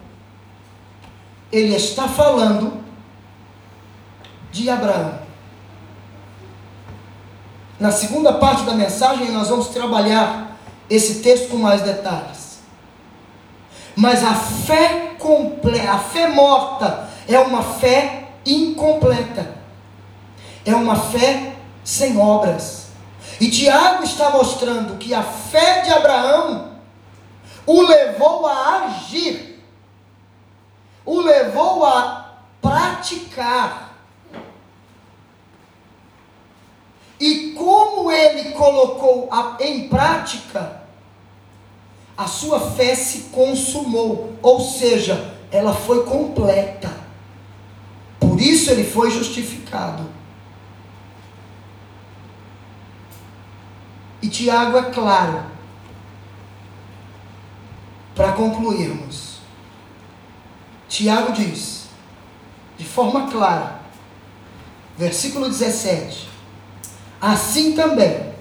Ele 1.51 1.75
está 1.75 2.07
falando 2.07 2.83
de 4.51 4.69
Abraão. 4.69 5.19
Na 7.79 7.91
segunda 7.91 8.33
parte 8.33 8.63
da 8.63 8.73
mensagem, 8.73 9.31
nós 9.31 9.47
vamos 9.47 9.69
trabalhar 9.69 10.57
esse 10.89 11.21
texto 11.21 11.49
com 11.49 11.57
mais 11.57 11.81
detalhes. 11.81 12.59
Mas 13.95 14.23
a 14.23 14.33
fé 14.33 15.15
completa, 15.17 15.91
a 15.91 15.99
fé 15.99 16.27
morta, 16.27 17.09
é 17.27 17.39
uma 17.39 17.61
fé 17.61 18.28
incompleta. 18.53 19.55
É 20.65 20.75
uma 20.75 20.95
fé 20.95 21.55
sem 21.83 22.17
obras. 22.17 22.87
E 23.39 23.49
Tiago 23.49 24.03
está 24.03 24.29
mostrando 24.31 24.97
que 24.97 25.13
a 25.13 25.23
fé 25.23 25.81
de 25.81 25.91
Abraão 25.91 26.69
o 27.65 27.81
levou 27.81 28.47
a 28.47 28.85
agir, 28.85 29.63
o 31.05 31.21
levou 31.21 31.85
a 31.85 32.35
praticar. 32.61 33.95
E 37.19 37.51
como 37.51 38.11
ele 38.11 38.51
colocou 38.51 39.29
em 39.59 39.87
prática, 39.87 40.81
a 42.17 42.27
sua 42.27 42.59
fé 42.71 42.95
se 42.95 43.29
consumou, 43.29 44.33
ou 44.41 44.59
seja, 44.59 45.35
ela 45.51 45.73
foi 45.73 46.03
completa. 46.05 47.08
Por 48.39 48.45
isso 48.45 48.71
ele 48.71 48.85
foi 48.85 49.11
justificado. 49.11 50.09
E 54.21 54.29
Tiago 54.29 54.77
é 54.77 54.83
claro, 54.83 55.43
para 58.15 58.31
concluirmos. 58.31 59.39
Tiago 60.87 61.33
diz, 61.33 61.89
de 62.77 62.85
forma 62.85 63.29
clara, 63.29 63.81
versículo 64.97 65.49
17: 65.49 66.29
Assim 67.19 67.73
também, 67.73 68.33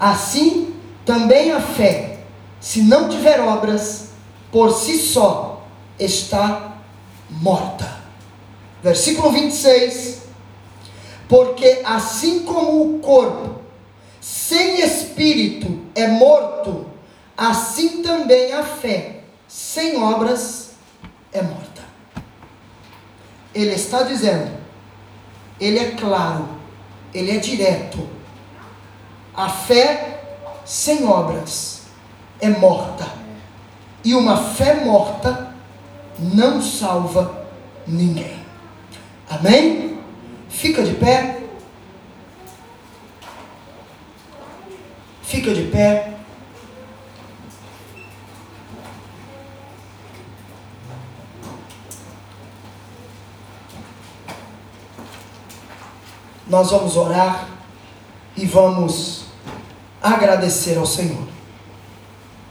assim 0.00 0.74
também 1.06 1.52
a 1.52 1.60
fé, 1.60 2.24
se 2.60 2.82
não 2.82 3.08
tiver 3.08 3.40
obras, 3.40 4.14
por 4.50 4.72
si 4.72 4.98
só 4.98 5.64
está 5.96 6.72
morta. 7.30 7.91
Versículo 8.82 9.30
26. 9.30 10.22
Porque 11.28 11.80
assim 11.84 12.40
como 12.40 12.96
o 12.96 12.98
corpo 12.98 13.62
sem 14.20 14.80
espírito 14.80 15.80
é 15.94 16.06
morto, 16.06 16.86
assim 17.36 18.02
também 18.02 18.52
a 18.52 18.62
fé 18.62 19.20
sem 19.48 19.96
obras 20.02 20.72
é 21.32 21.42
morta. 21.42 21.82
Ele 23.54 23.72
está 23.74 24.02
dizendo, 24.02 24.50
ele 25.60 25.78
é 25.78 25.90
claro, 25.92 26.48
ele 27.14 27.30
é 27.30 27.38
direto. 27.38 28.08
A 29.34 29.48
fé 29.48 30.22
sem 30.64 31.06
obras 31.06 31.82
é 32.40 32.48
morta. 32.48 33.06
E 34.04 34.14
uma 34.14 34.36
fé 34.36 34.84
morta 34.84 35.54
não 36.18 36.60
salva 36.60 37.46
ninguém. 37.86 38.41
Amém? 39.32 39.98
Fica 40.50 40.82
de 40.82 40.92
pé. 40.92 41.40
Fica 45.22 45.54
de 45.54 45.62
pé. 45.64 46.18
Nós 56.46 56.70
vamos 56.70 56.94
orar 56.98 57.48
e 58.36 58.44
vamos 58.44 59.24
agradecer 60.02 60.76
ao 60.76 60.84
Senhor. 60.84 61.26